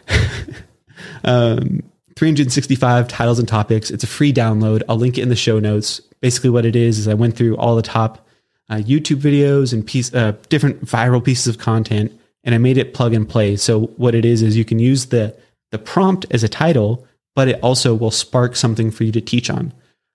um, 1.24 1.82
365 2.16 3.08
titles 3.08 3.38
and 3.38 3.46
topics. 3.46 3.90
It's 3.90 4.04
a 4.04 4.06
free 4.06 4.32
download. 4.32 4.82
I'll 4.88 4.96
link 4.96 5.18
it 5.18 5.22
in 5.22 5.28
the 5.28 5.37
show 5.37 5.58
notes. 5.58 6.00
Basically, 6.20 6.50
what 6.50 6.64
it 6.64 6.76
is 6.76 6.98
is 6.98 7.08
I 7.08 7.14
went 7.14 7.37
through 7.37 7.56
all 7.56 7.76
the 7.76 7.82
top 7.82 8.23
uh, 8.68 8.77
YouTube 8.77 9.20
videos 9.20 9.72
and 9.72 9.87
piece, 9.87 10.12
uh, 10.14 10.33
different 10.48 10.85
viral 10.85 11.22
pieces 11.22 11.46
of 11.46 11.59
content, 11.59 12.18
and 12.42 12.55
I 12.55 12.59
made 12.59 12.79
it 12.79 12.94
plug 12.94 13.14
and 13.14 13.29
play. 13.29 13.57
So 13.57 13.87
what 13.96 14.14
it 14.14 14.24
is 14.24 14.42
is 14.42 14.57
you 14.57 14.64
can 14.64 14.79
use 14.79 15.07
the 15.07 15.37
the 15.70 15.79
prompt 15.79 16.27
as 16.31 16.44
a 16.44 16.48
title, 16.48 17.07
but 17.35 17.48
it 17.48 17.59
also 17.61 17.94
will 17.94 18.11
spark 18.11 18.55
something 18.57 18.90
for 18.90 19.05
you 19.05 19.12
to 19.12 19.20
teach 19.20 19.50
on. 19.50 19.72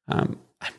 Um, 0.08 0.40
I 0.62 0.70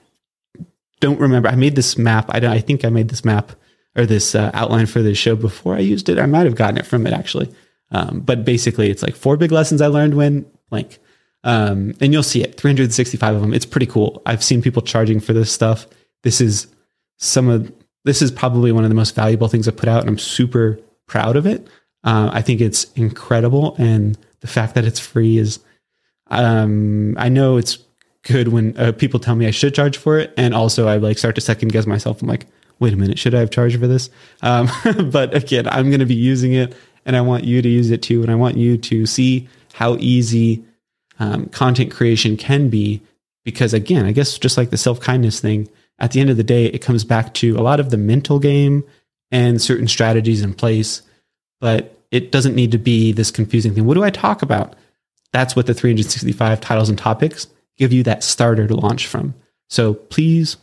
don't 1.01 1.21
remember. 1.21 1.49
I 1.49 1.55
made 1.55 1.77
this 1.77 1.99
map. 1.99 2.31
I, 2.31 2.39
I 2.47 2.61
think 2.61 2.85
I 2.85 2.89
made 2.89 3.09
this 3.09 3.25
map 3.25 3.53
or 3.97 4.07
this 4.07 4.35
uh, 4.35 4.51
outline 4.55 4.87
for 4.87 5.03
this 5.03 5.19
show 5.19 5.37
before 5.37 5.75
I 5.75 5.81
used 5.81 6.09
it. 6.09 6.19
I 6.19 6.27
might 6.27 6.47
have 6.47 6.55
gotten 6.55 6.79
it 6.79 6.87
from 6.87 7.07
it 7.07 7.13
actually. 7.13 7.53
Um, 7.93 8.21
but 8.21 8.45
basically, 8.45 8.91
it's 8.91 9.03
like 9.03 9.17
four 9.17 9.37
big 9.37 9.53
lessons 9.53 9.83
I 9.83 9.89
learned 9.89 10.15
when 10.15 10.47
blank. 10.71 10.99
Um, 11.43 11.95
and 12.01 12.13
you'll 12.13 12.23
see 12.23 12.43
it 12.43 12.57
365 12.57 13.35
of 13.35 13.41
them. 13.41 13.55
It's 13.55 13.67
pretty 13.67 13.87
cool. 13.87 14.23
I've 14.27 14.45
seen 14.45 14.63
people 14.63 14.83
charging 14.83 15.21
for 15.21 15.33
this 15.33 15.51
stuff. 15.51 15.87
This 16.23 16.41
is 16.41 16.67
some 17.21 17.49
of 17.49 17.73
this 18.05 18.23
is 18.23 18.31
probably 18.31 18.73
one 18.73 18.85
of 18.85 18.91
the 18.91 18.95
most 18.95 19.15
valuable 19.15 19.49
things 19.49 19.69
I 19.69 19.73
put 19.73 19.89
out, 19.89 20.01
and 20.01 20.09
I'm 20.09 20.19
super 20.19 20.81
proud 21.07 21.37
of 21.37 21.47
it. 21.47 21.69
Uh, 22.03 22.31
I 22.33 22.43
think 22.43 22.61
it's 22.61 22.85
incredible, 22.95 23.77
and 23.79 24.19
the 24.41 24.47
fact 24.47 24.75
that 24.75 24.85
it's 24.85 25.01
free 25.01 25.39
is. 25.39 25.61
Um, 26.33 27.17
I 27.19 27.29
know 27.29 27.57
it's 27.57 27.79
good 28.23 28.49
when 28.49 28.77
uh, 28.79 28.93
people 28.93 29.19
tell 29.19 29.35
me 29.35 29.49
I 29.49 29.51
should 29.51 29.75
charge 29.75 29.97
for 29.97 30.19
it, 30.19 30.33
and 30.37 30.55
also 30.55 30.87
I 30.87 30.97
like 30.97 31.19
start 31.19 31.35
to 31.35 31.41
second 31.41 31.73
guess 31.73 31.87
myself. 31.87 32.23
I'm 32.23 32.29
like, 32.29 32.47
wait 32.79 32.93
a 32.93 32.97
minute, 32.97 33.19
should 33.19 33.35
I 33.35 33.41
have 33.41 33.51
charged 33.51 33.79
for 33.79 33.87
this? 33.87 34.11
Um, 34.43 34.69
but 35.11 35.35
again, 35.35 35.69
I'm 35.69 35.91
going 35.91 36.01
to 36.01 36.07
be 36.07 36.15
using 36.15 36.53
it, 36.53 36.75
and 37.05 37.17
I 37.17 37.21
want 37.21 37.45
you 37.45 37.63
to 37.63 37.69
use 37.69 37.91
it 37.91 38.03
too, 38.03 38.23
and 38.23 38.31
I 38.31 38.35
want 38.35 38.57
you 38.57 38.79
to 38.79 39.07
see 39.07 39.49
how 39.75 39.97
easy 39.97 40.65
um, 41.19 41.47
content 41.47 41.91
creation 41.91 42.37
can 42.37 42.69
be. 42.69 43.03
Because 43.45 43.73
again, 43.75 44.05
I 44.05 44.13
guess 44.13 44.39
just 44.39 44.57
like 44.57 44.71
the 44.71 44.77
self 44.77 45.01
kindness 45.01 45.41
thing, 45.41 45.69
at 46.01 46.13
the 46.13 46.21
end 46.21 46.31
of 46.31 46.37
the 46.37 46.45
day, 46.45 46.67
it 46.67 46.81
comes 46.81 47.05
back 47.05 47.35
to 47.35 47.57
a 47.57 47.63
lot 47.63 47.81
of 47.81 47.91
the 47.91 47.97
mental 47.97 48.39
game 48.39 48.85
and 49.31 49.61
certain 49.61 49.87
strategies 49.87 50.43
in 50.43 50.55
place, 50.55 51.03
but 51.61 51.97
it 52.11 52.33
doesn't 52.33 52.55
need 52.55 52.73
to 52.73 52.79
be 52.79 53.13
this 53.13 53.31
confusing 53.31 53.75
thing. 53.75 53.85
What 53.85 53.95
do 53.95 54.03
I 54.03 54.11
talk 54.11 54.43
about? 54.43 54.75
That's 55.33 55.55
what 55.55 55.67
the 55.67 55.75
365 55.75 56.61
titles 56.61 56.89
and 56.89 56.99
topics 56.99 57.47
give 57.77 57.93
you 57.93 58.03
that 58.03 58.25
starter 58.25 58.67
to 58.67 58.75
launch 58.75 59.07
from. 59.07 59.35
So 59.69 59.95
please 59.95 60.57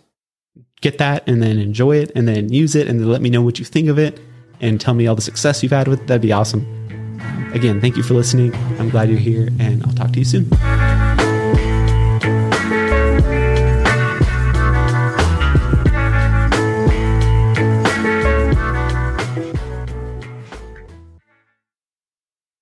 get 0.82 0.98
that 0.98 1.28
and 1.28 1.42
then 1.42 1.58
enjoy 1.58 1.98
it 1.98 2.12
and 2.16 2.28
then 2.28 2.52
use 2.52 2.76
it 2.76 2.88
and 2.88 3.00
then 3.00 3.10
let 3.10 3.22
me 3.22 3.30
know 3.30 3.42
what 3.42 3.60
you 3.60 3.66
think 3.66 3.88
of 3.88 3.98
it 3.98 4.20
and 4.60 4.82
tell 4.82 4.94
me 4.94 5.08
all 5.08 5.16
the 5.16 5.22
success 5.22 5.64
you've 5.64 5.72
had 5.72 5.88
with 5.88 6.02
it. 6.02 6.08
That'd 6.08 6.22
be 6.22 6.34
awesome. 6.34 6.66
Again, 7.54 7.80
thank 7.80 7.96
you 7.96 8.04
for 8.04 8.14
listening. 8.14 8.54
I'm 8.80 8.90
glad 8.90 9.10
you're 9.10 9.18
here 9.18 9.50
and 9.60 9.84
I'll 9.86 9.94
talk 9.94 10.12
to 10.12 10.20
you 10.20 10.26
soon. 10.26 11.17